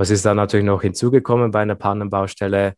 Was 0.00 0.08
ist 0.08 0.24
dann 0.24 0.38
natürlich 0.38 0.64
noch 0.64 0.80
hinzugekommen 0.80 1.50
bei 1.50 1.60
einer 1.60 1.74
Pannenbaustelle? 1.74 2.72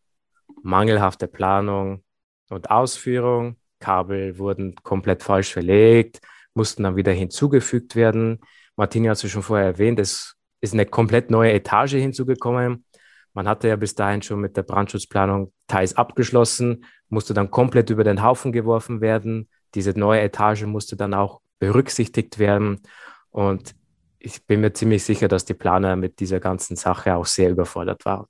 Mangelhafte 0.61 1.29
Planung 1.29 2.03
und 2.49 2.69
Ausführung. 2.69 3.55
Kabel 3.79 4.37
wurden 4.37 4.75
komplett 4.83 5.23
falsch 5.23 5.53
verlegt, 5.53 6.19
mussten 6.53 6.83
dann 6.83 6.97
wieder 6.97 7.13
hinzugefügt 7.13 7.95
werden. 7.95 8.41
Martini 8.75 9.07
hat 9.07 9.23
es 9.23 9.31
schon 9.31 9.41
vorher 9.41 9.67
erwähnt, 9.67 10.01
es 10.01 10.35
ist 10.59 10.73
eine 10.73 10.85
komplett 10.85 11.31
neue 11.31 11.53
Etage 11.53 11.93
hinzugekommen. 11.93 12.83
Man 13.31 13.47
hatte 13.47 13.69
ja 13.69 13.77
bis 13.77 13.95
dahin 13.95 14.21
schon 14.21 14.41
mit 14.41 14.57
der 14.57 14.63
Brandschutzplanung 14.63 15.53
teils 15.67 15.95
abgeschlossen, 15.95 16.83
musste 17.07 17.33
dann 17.33 17.49
komplett 17.49 17.89
über 17.89 18.03
den 18.03 18.21
Haufen 18.21 18.51
geworfen 18.51 18.99
werden. 18.99 19.47
Diese 19.75 19.97
neue 19.97 20.19
Etage 20.19 20.63
musste 20.65 20.97
dann 20.97 21.13
auch 21.13 21.39
berücksichtigt 21.59 22.37
werden. 22.37 22.81
Und 23.29 23.75
ich 24.23 24.45
bin 24.45 24.61
mir 24.61 24.73
ziemlich 24.73 25.03
sicher, 25.03 25.27
dass 25.27 25.43
die 25.43 25.53
Planer 25.53 25.95
mit 25.95 26.19
dieser 26.19 26.39
ganzen 26.39 26.77
Sache 26.77 27.13
auch 27.15 27.25
sehr 27.25 27.49
überfordert 27.49 28.05
waren. 28.05 28.25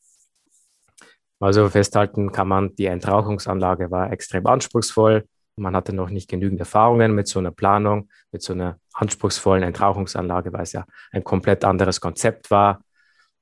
Also 1.39 1.69
festhalten 1.69 2.31
kann 2.31 2.47
man, 2.47 2.75
die 2.75 2.87
Entrauchungsanlage 2.87 3.91
war 3.91 4.11
extrem 4.11 4.47
anspruchsvoll. 4.47 5.25
Man 5.55 5.75
hatte 5.75 5.93
noch 5.93 6.09
nicht 6.09 6.29
genügend 6.29 6.59
Erfahrungen 6.59 7.13
mit 7.13 7.27
so 7.27 7.37
einer 7.37 7.51
Planung, 7.51 8.09
mit 8.31 8.41
so 8.41 8.53
einer 8.53 8.79
anspruchsvollen 8.93 9.61
Entrauchungsanlage, 9.61 10.51
weil 10.51 10.63
es 10.63 10.71
ja 10.71 10.85
ein 11.11 11.23
komplett 11.23 11.63
anderes 11.63 12.01
Konzept 12.01 12.49
war. 12.49 12.81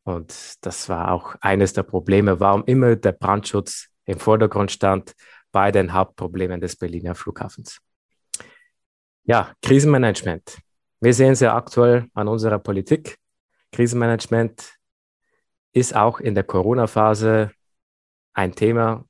Und 0.04 0.66
das 0.66 0.90
war 0.90 1.12
auch 1.12 1.36
eines 1.40 1.72
der 1.74 1.84
Probleme, 1.84 2.40
warum 2.40 2.66
immer 2.66 2.98
der 2.98 3.14
Brandschutz 3.14 3.88
im 4.06 4.20
Vordergrund 4.20 4.72
stand 4.72 5.14
bei 5.54 5.72
den 5.72 5.94
Hauptproblemen 5.94 6.60
des 6.60 6.76
Berliner 6.76 7.16
Flughafens. 7.16 7.80
Ja, 9.24 9.54
Krisenmanagement. 9.62 10.58
Wir 11.04 11.16
sehen 11.16 11.32
es 11.32 11.40
ja 11.40 11.56
aktuell 11.56 12.10
an 12.14 12.28
unserer 12.28 12.60
Politik. 12.60 13.18
Krisenmanagement 13.72 14.78
ist 15.74 15.96
auch 15.96 16.20
in 16.20 16.36
der 16.36 16.44
Corona-Phase 16.44 17.52
ein 18.34 18.54
Thema, 18.54 19.04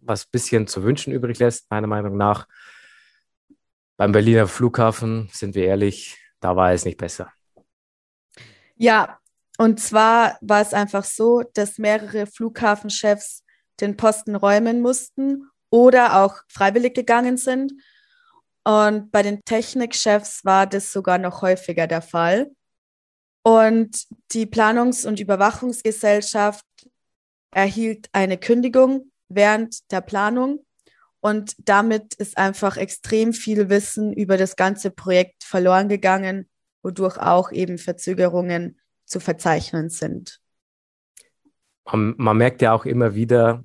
was 0.00 0.24
ein 0.24 0.30
bisschen 0.32 0.66
zu 0.66 0.82
wünschen 0.82 1.12
übrig 1.12 1.38
lässt, 1.38 1.70
meiner 1.70 1.86
Meinung 1.86 2.16
nach. 2.16 2.48
Beim 3.96 4.10
Berliner 4.10 4.48
Flughafen, 4.48 5.28
sind 5.32 5.54
wir 5.54 5.66
ehrlich, 5.66 6.18
da 6.40 6.56
war 6.56 6.72
es 6.72 6.84
nicht 6.84 6.98
besser. 6.98 7.32
Ja, 8.74 9.20
und 9.56 9.78
zwar 9.78 10.38
war 10.40 10.60
es 10.60 10.74
einfach 10.74 11.04
so, 11.04 11.44
dass 11.54 11.78
mehrere 11.78 12.26
Flughafenchefs 12.26 13.44
den 13.80 13.96
Posten 13.96 14.34
räumen 14.34 14.82
mussten 14.82 15.48
oder 15.70 16.22
auch 16.24 16.42
freiwillig 16.48 16.94
gegangen 16.94 17.36
sind. 17.36 17.72
Und 18.66 19.12
bei 19.12 19.22
den 19.22 19.44
Technikchefs 19.44 20.44
war 20.44 20.66
das 20.66 20.90
sogar 20.92 21.18
noch 21.18 21.40
häufiger 21.40 21.86
der 21.86 22.02
Fall. 22.02 22.50
Und 23.44 24.08
die 24.32 24.44
Planungs- 24.44 25.06
und 25.06 25.20
Überwachungsgesellschaft 25.20 26.66
erhielt 27.52 28.08
eine 28.10 28.38
Kündigung 28.38 29.12
während 29.28 29.88
der 29.92 30.00
Planung. 30.00 30.66
Und 31.20 31.54
damit 31.58 32.14
ist 32.14 32.36
einfach 32.38 32.76
extrem 32.76 33.32
viel 33.32 33.68
Wissen 33.68 34.12
über 34.12 34.36
das 34.36 34.56
ganze 34.56 34.90
Projekt 34.90 35.44
verloren 35.44 35.88
gegangen, 35.88 36.50
wodurch 36.82 37.18
auch 37.18 37.52
eben 37.52 37.78
Verzögerungen 37.78 38.80
zu 39.04 39.20
verzeichnen 39.20 39.90
sind. 39.90 40.40
Man, 41.84 42.14
man 42.16 42.36
merkt 42.36 42.62
ja 42.62 42.72
auch 42.72 42.84
immer 42.84 43.14
wieder, 43.14 43.64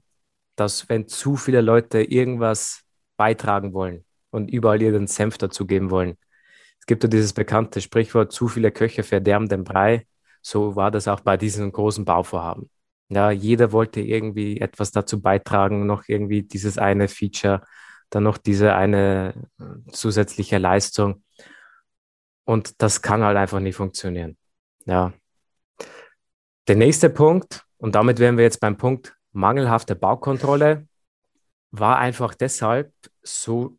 dass 0.56 0.90
wenn 0.90 1.08
zu 1.08 1.38
viele 1.38 1.62
Leute 1.62 2.04
irgendwas 2.04 2.84
beitragen 3.18 3.74
wollen 3.74 4.06
und 4.32 4.50
überall 4.50 4.82
ihren 4.82 5.08
Senf 5.08 5.38
dazugeben 5.38 5.91
wollen, 5.91 6.17
es 6.82 6.88
gibt 6.88 7.04
ja 7.04 7.10
dieses 7.10 7.34
bekannte 7.34 7.80
Sprichwort, 7.80 8.32
zu 8.32 8.48
viele 8.48 8.72
Köche 8.72 9.04
verderben 9.04 9.48
den 9.48 9.63
Brei. 9.63 10.08
So 10.41 10.76
war 10.76 10.89
das 10.89 11.08
auch 11.08 11.20
bei 11.20 11.38
diesen 11.38 11.72
großen 11.72 12.06
Bauvorhaben. 12.06 12.72
Ja, 13.10 13.30
jeder 13.30 13.72
wollte 13.72 14.02
irgendwie 14.02 14.60
etwas 14.60 14.91
dazu 14.91 15.22
beitragen, 15.22 15.86
noch 15.86 16.06
irgendwie 16.08 16.41
dieses 16.41 16.80
eine 16.80 17.08
Feature, 17.08 17.62
dann 18.10 18.24
noch 18.24 18.38
diese 18.39 18.74
eine 18.74 19.34
äh, 19.60 19.91
zusätzliche 19.91 20.58
Leistung. 20.58 21.24
Und 22.46 22.82
das 22.82 23.02
kann 23.04 23.24
halt 23.24 23.38
einfach 23.38 23.60
nicht 23.60 23.76
funktionieren. 23.76 24.38
Ja. 24.86 25.13
Der 26.67 26.76
nächste 26.76 27.10
Punkt, 27.12 27.63
und 27.78 27.94
damit 27.94 28.17
wären 28.17 28.38
wir 28.38 28.44
jetzt 28.44 28.60
beim 28.60 28.78
Punkt 28.78 29.15
mangelhafte 29.34 29.96
Baukontrolle, 29.96 30.88
war 31.72 32.00
einfach 32.00 32.34
deshalb 32.34 32.91
so 33.22 33.78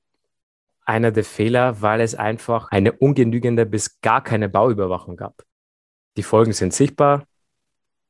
einer 0.85 1.11
der 1.13 1.25
Fehler, 1.25 1.81
weil 1.81 2.01
es 2.01 2.15
einfach 2.15 2.71
eine 2.71 2.93
ungenügende 2.93 3.67
bis 3.67 4.01
gar 4.01 4.23
keine 4.23 4.49
Bauüberwachung 4.49 5.17
gab. 5.17 5.43
Die 6.17 6.23
Folgen 6.23 6.53
sind 6.53 6.75
sichtbar, 6.75 7.27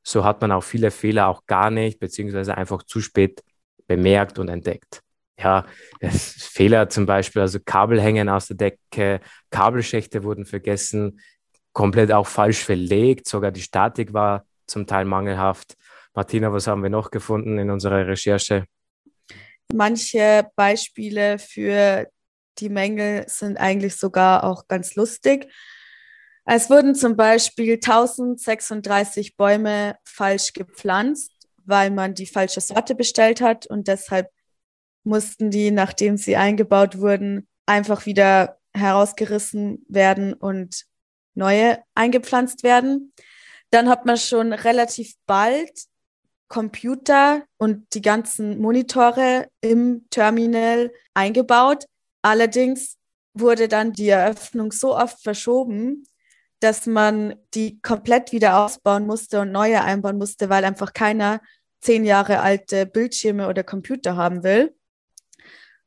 so 0.02 0.24
hat 0.24 0.40
man 0.40 0.52
auch 0.52 0.64
viele 0.64 0.90
Fehler 0.90 1.28
auch 1.28 1.46
gar 1.46 1.70
nicht, 1.70 2.00
beziehungsweise 2.00 2.56
einfach 2.56 2.82
zu 2.82 3.00
spät 3.00 3.42
bemerkt 3.86 4.38
und 4.38 4.48
entdeckt. 4.48 5.02
Ja, 5.38 5.66
Fehler 6.00 6.88
zum 6.88 7.06
Beispiel, 7.06 7.42
also 7.42 7.58
Kabel 7.64 8.00
hängen 8.00 8.28
aus 8.28 8.48
der 8.48 8.56
Decke, 8.56 9.20
Kabelschächte 9.50 10.24
wurden 10.24 10.44
vergessen, 10.44 11.20
komplett 11.72 12.12
auch 12.12 12.26
falsch 12.26 12.64
verlegt, 12.64 13.28
sogar 13.28 13.50
die 13.50 13.62
Statik 13.62 14.12
war 14.12 14.44
zum 14.66 14.86
Teil 14.86 15.04
mangelhaft. 15.04 15.76
Martina, 16.14 16.52
was 16.52 16.66
haben 16.66 16.82
wir 16.82 16.90
noch 16.90 17.10
gefunden 17.10 17.58
in 17.58 17.70
unserer 17.70 18.06
Recherche? 18.06 18.66
Manche 19.72 20.46
Beispiele 20.54 21.38
für 21.38 22.06
die 22.59 22.68
Mängel 22.68 23.24
sind 23.28 23.57
eigentlich 23.57 23.96
sogar 23.96 24.44
auch 24.44 24.68
ganz 24.68 24.94
lustig. 24.94 25.53
Es 26.44 26.70
wurden 26.70 26.94
zum 26.94 27.16
Beispiel 27.16 27.74
1036 27.74 29.36
Bäume 29.36 29.96
falsch 30.05 30.53
gepflanzt, 30.53 31.32
weil 31.64 31.90
man 31.90 32.14
die 32.14 32.26
falsche 32.26 32.61
Sorte 32.61 32.94
bestellt 32.94 33.40
hat 33.40 33.66
und 33.66 33.88
deshalb 33.88 34.28
mussten 35.05 35.50
die, 35.50 35.70
nachdem 35.70 36.16
sie 36.16 36.36
eingebaut 36.36 36.98
wurden, 36.98 37.48
einfach 37.66 38.07
wieder 38.07 38.59
herausgerissen 38.74 39.84
werden 39.88 40.34
und 40.34 40.84
neue 41.34 41.82
eingepflanzt 41.94 42.62
werden. 42.62 43.12
Dann 43.70 43.88
hat 43.88 44.05
man 44.05 44.16
schon 44.16 44.53
relativ 44.53 45.14
bald 45.26 45.86
Computer 46.48 47.44
und 47.57 47.94
die 47.94 48.03
ganzen 48.03 48.61
Monitore 48.61 49.48
im 49.62 50.07
Terminal 50.11 50.92
eingebaut. 51.14 51.86
Allerdings 52.22 52.96
wurde 53.34 53.68
dann 53.68 53.92
die 53.92 54.08
Eröffnung 54.08 54.72
so 54.72 54.96
oft 54.96 55.22
verschoben, 55.22 56.04
dass 56.60 56.86
man 56.86 57.34
die 57.54 57.80
komplett 57.80 58.30
wieder 58.32 58.64
ausbauen 58.64 59.06
musste 59.06 59.40
und 59.40 59.50
neue 59.52 59.82
einbauen 59.82 60.18
musste, 60.18 60.48
weil 60.48 60.64
einfach 60.64 60.92
keiner 60.92 61.40
zehn 61.80 62.04
Jahre 62.04 62.40
alte 62.40 62.86
Bildschirme 62.86 63.48
oder 63.48 63.64
Computer 63.64 64.16
haben 64.16 64.44
will. 64.44 64.74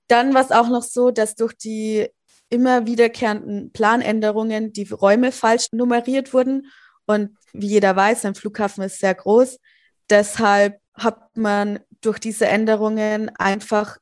Dann 0.07 0.33
war 0.33 0.43
es 0.43 0.51
auch 0.51 0.67
noch 0.67 0.83
so, 0.83 1.11
dass 1.11 1.36
durch 1.36 1.53
die 1.53 2.07
immer 2.49 2.86
wiederkehrenden 2.86 3.71
Planänderungen 3.71 4.73
die 4.73 4.88
Räume 4.89 5.31
falsch 5.31 5.67
nummeriert 5.71 6.33
wurden. 6.33 6.67
Und 7.05 7.38
wie 7.53 7.67
jeder 7.67 7.95
weiß, 7.95 8.25
ein 8.25 8.36
Flughafen 8.36 8.83
ist 8.83 8.99
sehr 8.99 9.15
groß. 9.15 9.57
Deshalb 10.09 10.79
hat 10.93 11.36
man 11.36 11.79
durch 12.01 12.19
diese 12.19 12.47
Änderungen 12.47 13.29
einfach 13.38 13.97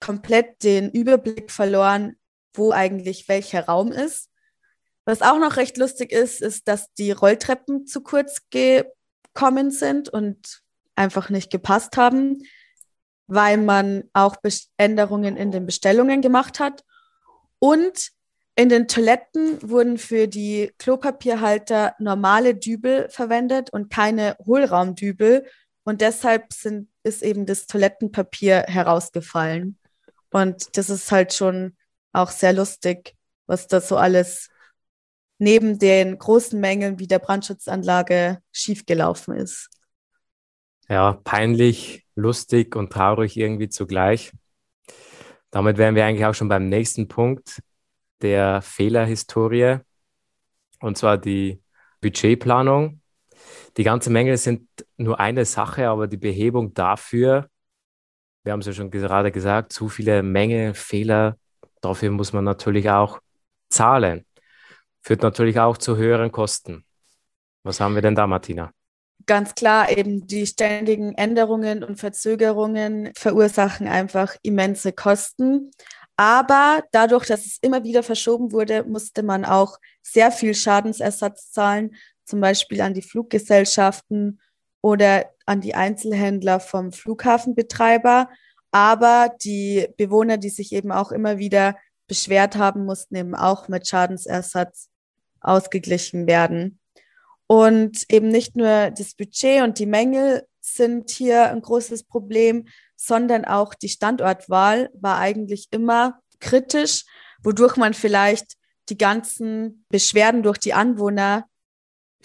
komplett 0.00 0.62
den 0.62 0.90
Überblick 0.90 1.50
verloren, 1.50 2.16
wo 2.54 2.72
eigentlich 2.72 3.28
welcher 3.28 3.66
Raum 3.66 3.92
ist. 3.92 4.30
Was 5.04 5.22
auch 5.22 5.38
noch 5.38 5.56
recht 5.56 5.76
lustig 5.76 6.12
ist, 6.12 6.42
ist, 6.42 6.66
dass 6.68 6.92
die 6.94 7.12
Rolltreppen 7.12 7.86
zu 7.86 8.02
kurz 8.02 8.42
gekommen 8.50 9.70
sind 9.70 10.08
und 10.08 10.62
einfach 10.96 11.30
nicht 11.30 11.50
gepasst 11.50 11.96
haben, 11.96 12.42
weil 13.28 13.58
man 13.58 14.04
auch 14.12 14.36
Änderungen 14.76 15.36
in 15.36 15.52
den 15.52 15.66
Bestellungen 15.66 16.22
gemacht 16.22 16.58
hat. 16.58 16.84
Und 17.58 18.10
in 18.56 18.68
den 18.68 18.88
Toiletten 18.88 19.58
wurden 19.68 19.98
für 19.98 20.26
die 20.28 20.72
Klopapierhalter 20.78 21.94
normale 21.98 22.54
Dübel 22.54 23.08
verwendet 23.10 23.70
und 23.70 23.90
keine 23.90 24.36
Hohlraumdübel. 24.44 25.46
Und 25.84 26.00
deshalb 26.00 26.52
sind, 26.52 26.88
ist 27.04 27.22
eben 27.22 27.46
das 27.46 27.66
Toilettenpapier 27.66 28.64
herausgefallen. 28.66 29.78
Und 30.30 30.76
das 30.76 30.90
ist 30.90 31.10
halt 31.12 31.32
schon 31.32 31.76
auch 32.12 32.30
sehr 32.30 32.52
lustig, 32.52 33.14
was 33.46 33.66
da 33.66 33.80
so 33.80 33.96
alles 33.96 34.48
neben 35.38 35.78
den 35.78 36.18
großen 36.18 36.58
Mängeln 36.58 36.98
wie 36.98 37.06
der 37.06 37.18
Brandschutzanlage 37.18 38.38
schiefgelaufen 38.52 39.36
ist. 39.36 39.68
Ja, 40.88 41.12
peinlich, 41.24 42.06
lustig 42.14 42.76
und 42.76 42.92
traurig 42.92 43.36
irgendwie 43.36 43.68
zugleich. 43.68 44.32
Damit 45.50 45.78
wären 45.78 45.94
wir 45.94 46.04
eigentlich 46.04 46.24
auch 46.26 46.34
schon 46.34 46.48
beim 46.48 46.68
nächsten 46.68 47.08
Punkt 47.08 47.62
der 48.22 48.62
Fehlerhistorie, 48.62 49.78
und 50.80 50.96
zwar 50.96 51.18
die 51.18 51.62
Budgetplanung. 52.00 53.00
Die 53.76 53.84
ganze 53.84 54.10
Mängel 54.10 54.36
sind 54.36 54.68
nur 54.96 55.20
eine 55.20 55.44
Sache, 55.44 55.88
aber 55.88 56.06
die 56.06 56.16
Behebung 56.16 56.72
dafür, 56.72 57.48
wir 58.46 58.52
haben 58.52 58.60
es 58.60 58.66
ja 58.66 58.72
schon 58.72 58.92
gerade 58.92 59.32
gesagt, 59.32 59.72
zu 59.72 59.88
viele 59.88 60.22
Mängel, 60.22 60.72
Fehler, 60.72 61.36
dafür 61.80 62.12
muss 62.12 62.32
man 62.32 62.44
natürlich 62.44 62.88
auch 62.88 63.18
zahlen. 63.68 64.24
Führt 65.02 65.22
natürlich 65.22 65.58
auch 65.58 65.76
zu 65.76 65.96
höheren 65.96 66.30
Kosten. 66.30 66.84
Was 67.64 67.80
haben 67.80 67.96
wir 67.96 68.02
denn 68.02 68.14
da, 68.14 68.28
Martina? 68.28 68.70
Ganz 69.26 69.56
klar, 69.56 69.90
eben 69.90 70.28
die 70.28 70.46
ständigen 70.46 71.14
Änderungen 71.14 71.82
und 71.82 71.98
Verzögerungen 71.98 73.10
verursachen 73.16 73.88
einfach 73.88 74.36
immense 74.42 74.92
Kosten. 74.92 75.72
Aber 76.16 76.84
dadurch, 76.92 77.26
dass 77.26 77.46
es 77.46 77.58
immer 77.60 77.82
wieder 77.82 78.04
verschoben 78.04 78.52
wurde, 78.52 78.84
musste 78.84 79.24
man 79.24 79.44
auch 79.44 79.78
sehr 80.02 80.30
viel 80.30 80.54
Schadensersatz 80.54 81.50
zahlen, 81.50 81.96
zum 82.24 82.40
Beispiel 82.40 82.80
an 82.80 82.94
die 82.94 83.02
Fluggesellschaften 83.02 84.40
oder 84.86 85.28
an 85.46 85.60
die 85.60 85.74
Einzelhändler 85.74 86.60
vom 86.60 86.92
Flughafenbetreiber. 86.92 88.28
Aber 88.70 89.34
die 89.42 89.88
Bewohner, 89.96 90.36
die 90.36 90.48
sich 90.48 90.72
eben 90.72 90.92
auch 90.92 91.10
immer 91.10 91.38
wieder 91.38 91.76
beschwert 92.06 92.54
haben, 92.54 92.84
mussten 92.84 93.16
eben 93.16 93.34
auch 93.34 93.66
mit 93.66 93.88
Schadensersatz 93.88 94.88
ausgeglichen 95.40 96.28
werden. 96.28 96.78
Und 97.48 98.04
eben 98.12 98.28
nicht 98.28 98.54
nur 98.54 98.92
das 98.92 99.14
Budget 99.14 99.64
und 99.64 99.80
die 99.80 99.86
Mängel 99.86 100.46
sind 100.60 101.10
hier 101.10 101.50
ein 101.50 101.62
großes 101.62 102.04
Problem, 102.04 102.68
sondern 102.94 103.44
auch 103.44 103.74
die 103.74 103.88
Standortwahl 103.88 104.90
war 104.94 105.18
eigentlich 105.18 105.66
immer 105.72 106.20
kritisch, 106.38 107.06
wodurch 107.42 107.76
man 107.76 107.92
vielleicht 107.92 108.54
die 108.88 108.98
ganzen 108.98 109.84
Beschwerden 109.88 110.44
durch 110.44 110.58
die 110.58 110.74
Anwohner 110.74 111.48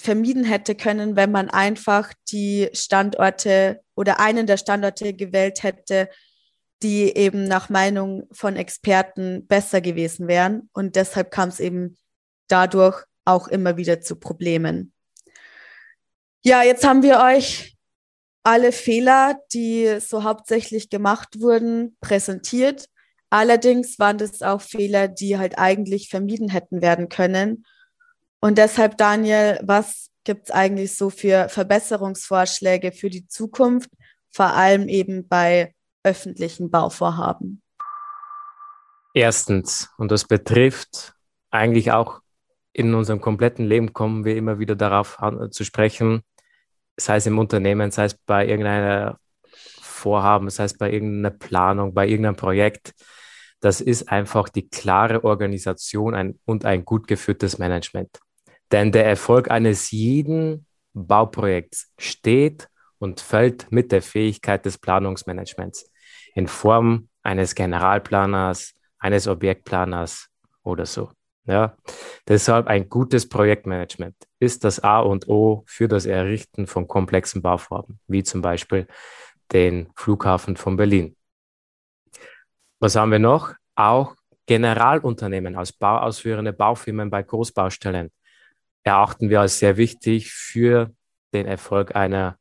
vermieden 0.01 0.43
hätte 0.43 0.75
können, 0.75 1.15
wenn 1.15 1.31
man 1.31 1.49
einfach 1.49 2.13
die 2.31 2.69
Standorte 2.73 3.81
oder 3.95 4.19
einen 4.19 4.47
der 4.47 4.57
Standorte 4.57 5.13
gewählt 5.13 5.63
hätte, 5.63 6.09
die 6.83 7.15
eben 7.15 7.45
nach 7.45 7.69
Meinung 7.69 8.27
von 8.31 8.55
Experten 8.55 9.45
besser 9.47 9.81
gewesen 9.81 10.27
wären. 10.27 10.69
Und 10.73 10.95
deshalb 10.95 11.31
kam 11.31 11.49
es 11.49 11.59
eben 11.59 11.97
dadurch 12.47 13.03
auch 13.25 13.47
immer 13.47 13.77
wieder 13.77 14.01
zu 14.01 14.15
Problemen. 14.15 14.93
Ja, 16.43 16.63
jetzt 16.63 16.83
haben 16.83 17.03
wir 17.03 17.19
euch 17.19 17.77
alle 18.43 18.71
Fehler, 18.71 19.39
die 19.53 19.99
so 19.99 20.23
hauptsächlich 20.23 20.89
gemacht 20.89 21.39
wurden, 21.39 21.95
präsentiert. 22.01 22.87
Allerdings 23.29 23.99
waren 23.99 24.17
das 24.17 24.41
auch 24.41 24.61
Fehler, 24.61 25.07
die 25.07 25.37
halt 25.37 25.59
eigentlich 25.59 26.09
vermieden 26.09 26.49
hätten 26.49 26.81
werden 26.81 27.07
können. 27.09 27.65
Und 28.43 28.57
deshalb, 28.57 28.97
Daniel, 28.97 29.59
was 29.63 30.09
gibt 30.23 30.49
es 30.49 30.51
eigentlich 30.51 30.95
so 30.95 31.09
für 31.11 31.47
Verbesserungsvorschläge 31.47 32.91
für 32.91 33.09
die 33.09 33.27
Zukunft, 33.27 33.89
vor 34.31 34.47
allem 34.47 34.87
eben 34.87 35.27
bei 35.27 35.75
öffentlichen 36.03 36.71
Bauvorhaben? 36.71 37.61
Erstens, 39.13 39.89
und 39.97 40.11
das 40.11 40.25
betrifft 40.25 41.13
eigentlich 41.51 41.91
auch 41.91 42.21
in 42.73 42.93
unserem 42.95 43.21
kompletten 43.21 43.65
Leben, 43.65 43.93
kommen 43.93 44.25
wir 44.25 44.35
immer 44.35 44.57
wieder 44.57 44.75
darauf 44.75 45.19
zu 45.51 45.63
sprechen, 45.63 46.23
sei 46.97 47.17
es 47.17 47.25
im 47.25 47.37
Unternehmen, 47.37 47.91
sei 47.91 48.05
es 48.05 48.15
bei 48.15 48.47
irgendeiner 48.47 49.19
Vorhaben, 49.81 50.49
sei 50.49 50.63
es 50.63 50.77
bei 50.77 50.91
irgendeiner 50.91 51.35
Planung, 51.35 51.93
bei 51.93 52.07
irgendeinem 52.07 52.37
Projekt. 52.37 52.93
Das 53.59 53.81
ist 53.81 54.09
einfach 54.09 54.49
die 54.49 54.67
klare 54.69 55.23
Organisation 55.23 56.39
und 56.45 56.65
ein 56.65 56.85
gut 56.85 57.07
geführtes 57.07 57.59
Management. 57.59 58.19
Denn 58.71 58.91
der 58.91 59.05
Erfolg 59.05 59.51
eines 59.51 59.91
jeden 59.91 60.65
Bauprojekts 60.93 61.93
steht 61.97 62.67
und 62.99 63.19
fällt 63.19 63.71
mit 63.71 63.91
der 63.91 64.01
Fähigkeit 64.01 64.65
des 64.65 64.77
Planungsmanagements 64.77 65.91
in 66.35 66.47
Form 66.47 67.09
eines 67.23 67.55
Generalplaners, 67.55 68.73
eines 68.99 69.27
Objektplaners 69.27 70.29
oder 70.63 70.85
so. 70.85 71.11
Ja, 71.45 71.75
deshalb 72.27 72.67
ein 72.67 72.87
gutes 72.87 73.27
Projektmanagement 73.27 74.15
ist 74.39 74.63
das 74.63 74.79
A 74.79 74.99
und 74.99 75.27
O 75.27 75.63
für 75.65 75.87
das 75.87 76.05
Errichten 76.05 76.67
von 76.67 76.87
komplexen 76.87 77.41
Bauvorhaben, 77.41 77.99
wie 78.07 78.23
zum 78.23 78.41
Beispiel 78.43 78.87
den 79.51 79.89
Flughafen 79.95 80.55
von 80.55 80.77
Berlin. 80.77 81.15
Was 82.79 82.95
haben 82.95 83.11
wir 83.11 83.19
noch? 83.19 83.55
Auch 83.75 84.15
Generalunternehmen 84.45 85.55
als 85.55 85.73
bauausführende 85.73 86.53
Baufirmen 86.53 87.09
bei 87.09 87.23
Großbaustellen 87.23 88.11
erachten 88.83 89.29
wir 89.29 89.41
als 89.41 89.59
sehr 89.59 89.77
wichtig 89.77 90.31
für 90.31 90.93
den 91.33 91.45
Erfolg 91.45 91.95
einer 91.95 92.37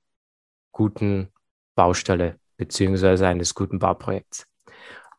guten 0.73 1.29
Baustelle 1.75 2.39
beziehungsweise 2.57 3.27
eines 3.27 3.55
guten 3.55 3.79
Bauprojekts. 3.79 4.47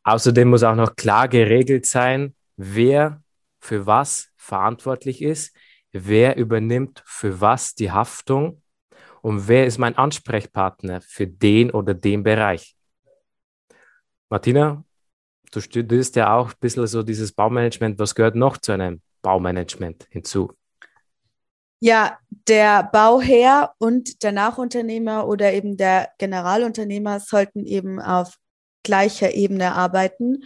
Außerdem 0.03 0.49
muss 0.49 0.63
auch 0.63 0.75
noch 0.75 0.95
klar 0.95 1.27
geregelt 1.27 1.85
sein, 1.85 2.35
wer 2.55 3.21
für 3.59 3.85
was 3.85 4.31
verantwortlich 4.37 5.21
ist, 5.21 5.55
wer 5.91 6.37
übernimmt 6.37 7.03
für 7.05 7.41
was 7.41 7.75
die 7.75 7.91
Haftung 7.91 8.61
und 9.21 9.47
wer 9.47 9.65
ist 9.65 9.77
mein 9.77 9.97
Ansprechpartner 9.97 11.01
für 11.01 11.27
den 11.27 11.71
oder 11.71 11.93
den 11.93 12.23
Bereich. 12.23 12.75
Martina, 14.29 14.83
du 15.51 15.59
studierst 15.59 16.15
ja 16.15 16.35
auch 16.35 16.49
ein 16.49 16.59
bisschen 16.59 16.87
so 16.87 17.03
dieses 17.03 17.31
Baumanagement. 17.33 17.99
Was 17.99 18.15
gehört 18.15 18.35
noch 18.35 18.57
zu 18.57 18.71
einem 18.71 19.01
Baumanagement 19.21 20.07
hinzu? 20.09 20.55
Ja, 21.83 22.19
der 22.47 22.83
Bauherr 22.83 23.73
und 23.79 24.21
der 24.21 24.31
Nachunternehmer 24.31 25.27
oder 25.27 25.51
eben 25.51 25.77
der 25.77 26.09
Generalunternehmer 26.19 27.19
sollten 27.19 27.65
eben 27.65 27.99
auf 27.99 28.37
gleicher 28.83 29.33
Ebene 29.33 29.73
arbeiten, 29.73 30.43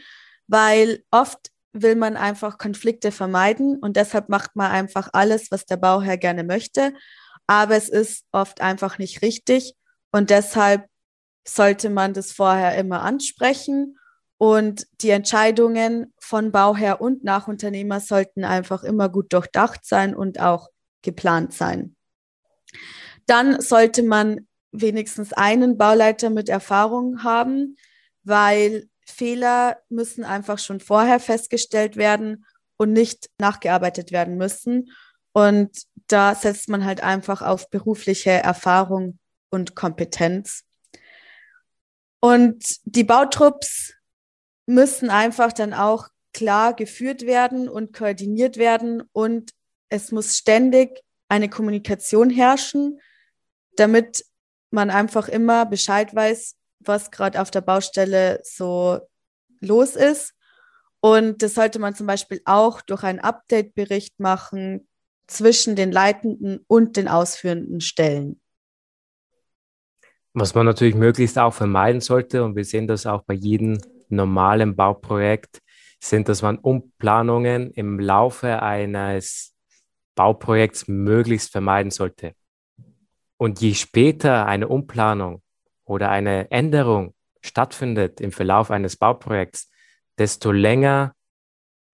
weil 0.48 1.04
oft 1.12 1.52
will 1.74 1.98
man 1.98 2.16
einfach 2.16 2.58
Konflikte 2.58 3.12
vermeiden 3.12 3.80
und 3.80 3.98
deshalb 3.98 4.30
macht 4.30 4.56
man 4.56 4.72
einfach 4.72 5.10
alles, 5.12 5.52
was 5.52 5.66
der 5.66 5.76
Bauherr 5.76 6.16
gerne 6.18 6.46
möchte. 6.46 6.94
Aber 7.48 7.76
es 7.76 7.90
ist 7.90 8.24
oft 8.32 8.62
einfach 8.62 8.98
nicht 8.98 9.22
richtig 9.22 9.74
und 10.14 10.30
deshalb 10.30 10.88
sollte 11.46 11.90
man 11.90 12.14
das 12.14 12.32
vorher 12.32 12.78
immer 12.78 13.02
ansprechen 13.02 13.98
und 14.38 14.88
die 15.02 15.10
Entscheidungen 15.10 16.14
von 16.18 16.54
Bauherr 16.54 17.02
und 17.02 17.26
Nachunternehmer 17.26 18.00
sollten 18.00 18.46
einfach 18.46 18.84
immer 18.84 19.10
gut 19.10 19.34
durchdacht 19.34 19.86
sein 19.86 20.16
und 20.16 20.40
auch 20.40 20.70
geplant 21.06 21.54
sein. 21.54 21.96
Dann 23.26 23.62
sollte 23.62 24.04
man 24.04 24.48
wenigstens 24.72 25.32
einen 25.32 25.78
Bauleiter 25.78 26.30
mit 26.30 26.50
Erfahrung 26.50 27.24
haben, 27.24 27.78
weil 28.24 28.90
Fehler 29.06 29.78
müssen 29.88 30.26
einfach 30.26 30.60
schon 30.60 30.82
vorher 30.82 31.20
festgestellt 31.20 31.96
werden 31.96 32.46
und 32.78 32.92
nicht 32.92 33.30
nachgearbeitet 33.40 34.12
werden 34.12 34.36
müssen. 34.36 34.92
Und 35.32 35.84
da 36.08 36.36
setzt 36.36 36.70
man 36.70 36.84
halt 36.84 37.02
einfach 37.02 37.42
auf 37.42 37.70
berufliche 37.70 38.32
Erfahrung 38.32 39.20
und 39.50 39.76
Kompetenz. 39.76 40.64
Und 42.20 42.78
die 42.84 43.04
Bautrupps 43.04 43.94
müssen 44.66 45.10
einfach 45.10 45.54
dann 45.54 45.74
auch 45.74 46.10
klar 46.34 46.74
geführt 46.74 47.26
werden 47.26 47.70
und 47.70 47.94
koordiniert 47.94 48.58
werden 48.58 49.04
und 49.14 49.52
es 49.90 50.12
muss 50.12 50.38
ständig 50.38 51.02
eine 51.30 51.50
Kommunikation 51.50 52.30
herrschen, 52.30 53.00
damit 53.76 54.26
man 54.72 54.90
einfach 54.90 55.28
immer 55.28 55.66
Bescheid 55.66 56.14
weiß, 56.14 56.56
was 56.80 57.12
gerade 57.12 57.42
auf 57.42 57.52
der 57.52 57.62
Baustelle 57.62 58.40
so 58.44 59.00
los 59.60 59.96
ist. 59.96 60.34
Und 61.02 61.42
das 61.42 61.54
sollte 61.54 61.80
man 61.80 61.96
zum 61.96 62.08
Beispiel 62.08 62.42
auch 62.46 62.82
durch 62.82 63.04
einen 63.04 63.20
Update-Bericht 63.20 64.20
machen 64.20 64.88
zwischen 65.28 65.76
den 65.76 65.92
leitenden 65.92 66.64
und 66.68 66.98
den 66.98 67.08
ausführenden 67.08 67.82
Stellen. 67.82 68.42
Was 70.34 70.54
man 70.54 70.66
natürlich 70.66 70.96
möglichst 70.96 71.40
auch 71.40 71.54
vermeiden 71.54 72.02
sollte, 72.02 72.44
und 72.44 72.56
wir 72.56 72.66
sehen 72.66 72.88
das 72.88 73.06
auch 73.06 73.24
bei 73.24 73.34
jedem 73.34 73.80
normalen 74.10 74.76
Bauprojekt, 74.76 75.62
sind, 76.00 76.28
dass 76.28 76.42
man 76.42 76.58
Umplanungen 76.58 77.72
im 77.72 78.00
Laufe 78.00 78.62
eines 78.62 79.55
Bauprojekts 80.16 80.88
möglichst 80.88 81.52
vermeiden 81.52 81.92
sollte. 81.92 82.34
Und 83.38 83.62
je 83.62 83.74
später 83.74 84.46
eine 84.46 84.68
Umplanung 84.68 85.42
oder 85.84 86.10
eine 86.10 86.50
Änderung 86.52 87.14
stattfindet 87.42 88.22
im 88.22 88.32
Verlauf 88.32 88.72
eines 88.72 88.96
Bauprojekts, 88.96 89.70
desto 90.18 90.52
länger 90.52 91.14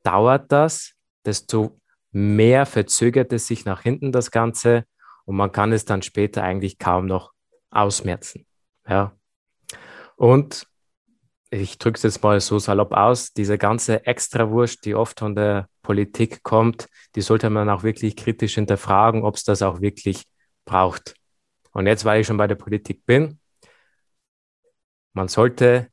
dauert 0.03 0.51
das, 0.51 0.93
desto 1.25 1.79
mehr 2.11 2.65
verzögert 2.65 3.33
es 3.33 3.47
sich 3.47 3.65
nach 3.65 3.81
hinten 3.81 4.11
das 4.11 4.31
Ganze 4.31 4.85
und 5.25 5.35
man 5.35 5.51
kann 5.51 5.71
es 5.71 5.85
dann 5.85 6.01
später 6.01 6.43
eigentlich 6.43 6.77
kaum 6.77 7.05
noch 7.05 7.33
ausmerzen. 7.69 8.45
Ja. 8.87 9.15
Und 10.15 10.67
ich 11.51 11.77
drücke 11.77 11.97
es 11.97 12.03
jetzt 12.03 12.23
mal 12.23 12.39
so 12.39 12.59
salopp 12.59 12.93
aus, 12.93 13.33
diese 13.33 13.57
ganze 13.57 14.05
Extrawurst, 14.05 14.85
die 14.85 14.95
oft 14.95 15.19
von 15.19 15.35
der 15.35 15.67
Politik 15.81 16.43
kommt, 16.43 16.87
die 17.15 17.21
sollte 17.21 17.49
man 17.49 17.69
auch 17.69 17.83
wirklich 17.83 18.15
kritisch 18.15 18.55
hinterfragen, 18.55 19.23
ob 19.23 19.35
es 19.35 19.43
das 19.43 19.61
auch 19.61 19.81
wirklich 19.81 20.23
braucht. 20.63 21.13
Und 21.73 21.87
jetzt, 21.87 22.05
weil 22.05 22.21
ich 22.21 22.27
schon 22.27 22.37
bei 22.37 22.47
der 22.47 22.55
Politik 22.55 23.05
bin, 23.05 23.39
man 25.13 25.27
sollte 25.27 25.89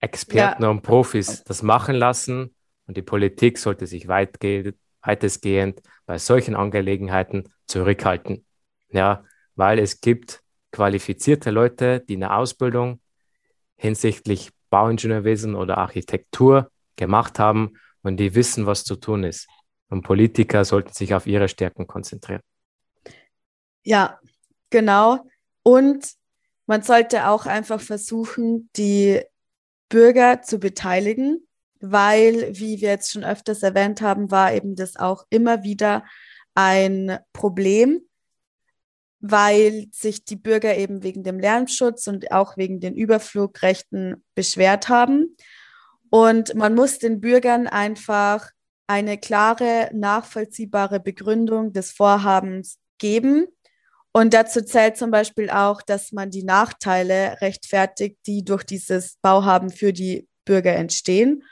Experten 0.00 0.64
ja. 0.64 0.68
und 0.68 0.82
Profis 0.82 1.44
das 1.44 1.62
machen 1.62 1.94
lassen 1.94 2.54
und 2.86 2.96
die 2.96 3.02
Politik 3.02 3.58
sollte 3.58 3.86
sich 3.86 4.08
weitestgehend 4.08 5.80
bei 6.06 6.18
solchen 6.18 6.56
Angelegenheiten 6.56 7.44
zurückhalten. 7.66 8.44
Ja, 8.90 9.24
weil 9.54 9.78
es 9.78 10.00
gibt 10.00 10.42
qualifizierte 10.72 11.50
Leute, 11.50 12.00
die 12.00 12.16
eine 12.16 12.34
Ausbildung 12.34 13.00
hinsichtlich 13.76 14.50
Bauingenieurwesen 14.70 15.54
oder 15.54 15.78
Architektur 15.78 16.70
gemacht 16.96 17.38
haben 17.38 17.74
und 18.02 18.16
die 18.16 18.34
wissen, 18.34 18.66
was 18.66 18.84
zu 18.84 18.96
tun 18.96 19.24
ist. 19.24 19.48
Und 19.90 20.02
Politiker 20.02 20.64
sollten 20.64 20.92
sich 20.92 21.14
auf 21.14 21.26
ihre 21.26 21.48
Stärken 21.48 21.86
konzentrieren. 21.86 22.42
Ja, 23.84 24.18
genau. 24.70 25.26
Und 25.62 26.12
man 26.66 26.82
sollte 26.82 27.28
auch 27.28 27.46
einfach 27.46 27.80
versuchen, 27.80 28.68
die 28.76 29.22
Bürger 29.88 30.42
zu 30.42 30.58
beteiligen, 30.58 31.46
weil, 31.80 32.50
wie 32.54 32.80
wir 32.80 32.90
jetzt 32.90 33.12
schon 33.12 33.24
öfters 33.24 33.62
erwähnt 33.62 34.02
haben, 34.02 34.30
war 34.30 34.52
eben 34.52 34.76
das 34.76 34.96
auch 34.96 35.24
immer 35.30 35.62
wieder 35.62 36.04
ein 36.54 37.18
Problem, 37.32 38.02
weil 39.20 39.86
sich 39.92 40.24
die 40.24 40.36
Bürger 40.36 40.76
eben 40.76 41.02
wegen 41.02 41.24
dem 41.24 41.38
Lärmschutz 41.40 42.06
und 42.06 42.30
auch 42.32 42.56
wegen 42.56 42.80
den 42.80 42.94
Überflugrechten 42.94 44.24
beschwert 44.34 44.88
haben. 44.88 45.36
Und 46.10 46.54
man 46.54 46.74
muss 46.74 46.98
den 46.98 47.20
Bürgern 47.20 47.66
einfach 47.66 48.50
eine 48.86 49.18
klare, 49.18 49.90
nachvollziehbare 49.92 51.00
Begründung 51.00 51.72
des 51.72 51.92
Vorhabens 51.92 52.78
geben. 52.98 53.46
Und 54.12 54.34
dazu 54.34 54.62
zählt 54.62 54.96
zum 54.96 55.10
Beispiel 55.10 55.50
auch, 55.50 55.82
dass 55.82 56.12
man 56.12 56.30
die 56.30 56.44
Nachteile 56.44 57.40
rechtfertigt, 57.40 58.18
die 58.26 58.44
durch 58.44 58.64
dieses 58.64 59.16
Bauhaben 59.20 59.70
für 59.70 59.92
die 59.92 60.26
Bürger 60.44 60.74
entstehen. 60.74 61.42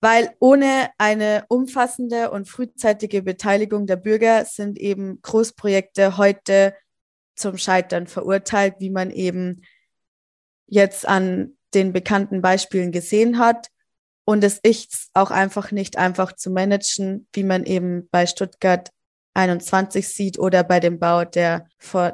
Weil 0.00 0.34
ohne 0.40 0.90
eine 0.98 1.44
umfassende 1.48 2.30
und 2.30 2.48
frühzeitige 2.48 3.22
Beteiligung 3.22 3.86
der 3.86 3.96
Bürger 3.96 4.44
sind 4.44 4.78
eben 4.78 5.20
Großprojekte 5.22 6.16
heute 6.16 6.74
zum 7.34 7.56
Scheitern 7.56 8.06
verurteilt, 8.06 8.76
wie 8.78 8.90
man 8.90 9.10
eben 9.10 9.62
jetzt 10.66 11.06
an 11.06 11.56
den 11.74 11.92
bekannten 11.92 12.42
Beispielen 12.42 12.92
gesehen 12.92 13.38
hat. 13.38 13.68
Und 14.24 14.42
es 14.42 14.58
ist 14.58 15.10
auch 15.14 15.30
einfach 15.30 15.70
nicht 15.70 15.98
einfach 15.98 16.32
zu 16.32 16.50
managen, 16.50 17.28
wie 17.32 17.44
man 17.44 17.64
eben 17.64 18.08
bei 18.10 18.26
Stuttgart 18.26 18.90
21 19.34 20.08
sieht 20.08 20.38
oder 20.38 20.64
bei 20.64 20.80
dem 20.80 20.98
Bau 20.98 21.24
der 21.24 21.68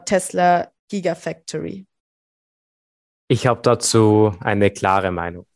Tesla 0.04 0.70
Gigafactory. 0.88 1.86
Ich 3.28 3.46
habe 3.46 3.62
dazu 3.62 4.34
eine 4.40 4.70
klare 4.70 5.10
Meinung. 5.10 5.46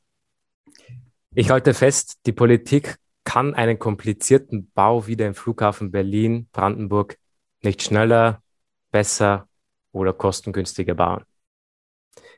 Ich 1.38 1.50
halte 1.50 1.74
fest, 1.74 2.20
die 2.24 2.32
Politik 2.32 2.96
kann 3.22 3.52
einen 3.52 3.78
komplizierten 3.78 4.70
Bau 4.72 5.06
wie 5.06 5.16
den 5.16 5.34
Flughafen 5.34 5.90
Berlin-Brandenburg 5.90 7.18
nicht 7.62 7.82
schneller, 7.82 8.42
besser 8.90 9.46
oder 9.92 10.14
kostengünstiger 10.14 10.94
bauen. 10.94 11.24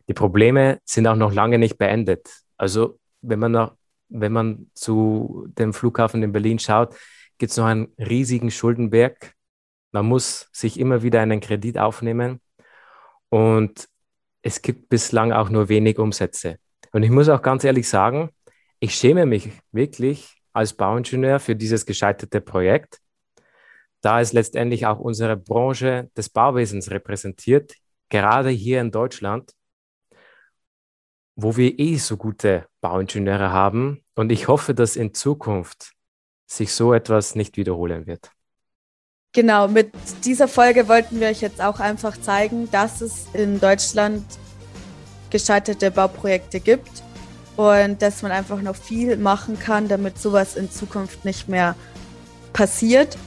Die 0.08 0.14
Probleme 0.14 0.80
sind 0.84 1.06
auch 1.06 1.14
noch 1.14 1.32
lange 1.32 1.60
nicht 1.60 1.78
beendet. 1.78 2.28
Also 2.56 2.98
wenn 3.20 3.38
man, 3.38 3.52
noch, 3.52 3.76
wenn 4.08 4.32
man 4.32 4.68
zu 4.74 5.46
dem 5.56 5.72
Flughafen 5.72 6.24
in 6.24 6.32
Berlin 6.32 6.58
schaut, 6.58 6.96
gibt 7.38 7.52
es 7.52 7.56
noch 7.56 7.66
einen 7.66 7.94
riesigen 7.98 8.50
Schuldenberg. 8.50 9.36
Man 9.92 10.06
muss 10.06 10.48
sich 10.50 10.76
immer 10.76 11.04
wieder 11.04 11.20
einen 11.20 11.38
Kredit 11.38 11.78
aufnehmen 11.78 12.40
und 13.28 13.88
es 14.42 14.60
gibt 14.60 14.88
bislang 14.88 15.30
auch 15.30 15.50
nur 15.50 15.68
wenig 15.68 16.00
Umsätze. 16.00 16.58
Und 16.90 17.04
ich 17.04 17.10
muss 17.10 17.28
auch 17.28 17.42
ganz 17.42 17.62
ehrlich 17.62 17.88
sagen, 17.88 18.30
ich 18.80 18.94
schäme 18.94 19.26
mich 19.26 19.50
wirklich 19.72 20.42
als 20.52 20.74
Bauingenieur 20.74 21.40
für 21.40 21.56
dieses 21.56 21.86
gescheiterte 21.86 22.40
Projekt, 22.40 23.00
da 24.00 24.20
es 24.20 24.32
letztendlich 24.32 24.86
auch 24.86 24.98
unsere 24.98 25.36
Branche 25.36 26.10
des 26.16 26.28
Bauwesens 26.28 26.90
repräsentiert, 26.90 27.74
gerade 28.08 28.50
hier 28.50 28.80
in 28.80 28.90
Deutschland, 28.90 29.52
wo 31.36 31.56
wir 31.56 31.78
eh 31.78 31.96
so 31.96 32.16
gute 32.16 32.66
Bauingenieure 32.80 33.52
haben. 33.52 34.04
Und 34.14 34.32
ich 34.32 34.48
hoffe, 34.48 34.74
dass 34.74 34.96
in 34.96 35.14
Zukunft 35.14 35.92
sich 36.46 36.72
so 36.72 36.92
etwas 36.92 37.34
nicht 37.34 37.56
wiederholen 37.56 38.06
wird. 38.06 38.30
Genau, 39.34 39.68
mit 39.68 39.92
dieser 40.24 40.48
Folge 40.48 40.88
wollten 40.88 41.20
wir 41.20 41.28
euch 41.28 41.42
jetzt 41.42 41.60
auch 41.60 41.80
einfach 41.80 42.16
zeigen, 42.16 42.70
dass 42.70 43.02
es 43.02 43.26
in 43.34 43.60
Deutschland 43.60 44.24
gescheiterte 45.30 45.90
Bauprojekte 45.90 46.60
gibt 46.60 47.02
und 47.58 48.00
dass 48.02 48.22
man 48.22 48.30
einfach 48.30 48.62
noch 48.62 48.76
viel 48.76 49.16
machen 49.16 49.58
kann, 49.58 49.88
damit 49.88 50.20
sowas 50.20 50.54
in 50.54 50.70
Zukunft 50.70 51.24
nicht 51.24 51.48
mehr 51.48 51.74
passiert. 52.52 53.18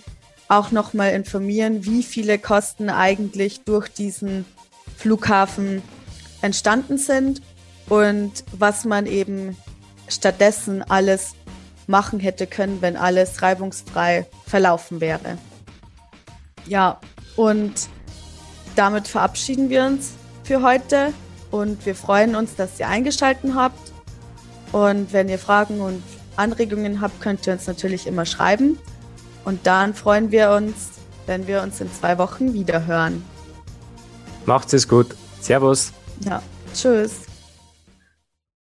auch 0.47 0.70
nochmal 0.70 1.11
informieren, 1.11 1.85
wie 1.85 2.05
viele 2.05 2.39
Kosten 2.39 2.89
eigentlich 2.89 3.64
durch 3.64 3.89
diesen 3.89 4.45
Flughafen 4.97 5.83
entstanden 6.41 6.99
sind 6.99 7.43
und 7.89 8.45
was 8.53 8.85
man 8.85 9.07
eben 9.07 9.57
stattdessen 10.07 10.89
alles 10.89 11.33
machen 11.91 12.20
hätte 12.20 12.47
können, 12.47 12.80
wenn 12.80 12.97
alles 12.97 13.43
reibungsfrei 13.43 14.26
verlaufen 14.47 15.01
wäre. 15.01 15.36
Ja, 16.66 17.01
und 17.36 17.72
damit 18.76 19.09
verabschieden 19.09 19.68
wir 19.68 19.84
uns 19.84 20.12
für 20.45 20.62
heute 20.62 21.12
und 21.51 21.84
wir 21.84 21.95
freuen 21.95 22.36
uns, 22.36 22.55
dass 22.55 22.78
ihr 22.78 22.88
eingeschaltet 22.88 23.53
habt. 23.55 23.93
Und 24.72 25.12
wenn 25.12 25.28
ihr 25.28 25.38
Fragen 25.38 25.80
und 25.80 26.03
Anregungen 26.36 27.01
habt, 27.01 27.20
könnt 27.20 27.47
ihr 27.47 27.53
uns 27.53 27.66
natürlich 27.66 28.07
immer 28.07 28.24
schreiben. 28.24 28.78
Und 29.45 29.66
dann 29.66 29.95
freuen 29.95 30.30
wir 30.30 30.53
uns, 30.53 30.91
wenn 31.26 31.47
wir 31.47 31.62
uns 31.62 31.80
in 31.80 31.93
zwei 31.93 32.18
Wochen 32.18 32.55
wieder 32.55 32.86
hören. 32.86 33.24
Macht's 34.47 34.72
es 34.72 34.86
gut. 34.86 35.16
Servus. 35.41 35.93
Ja, 36.20 36.43
tschüss. 36.72 37.30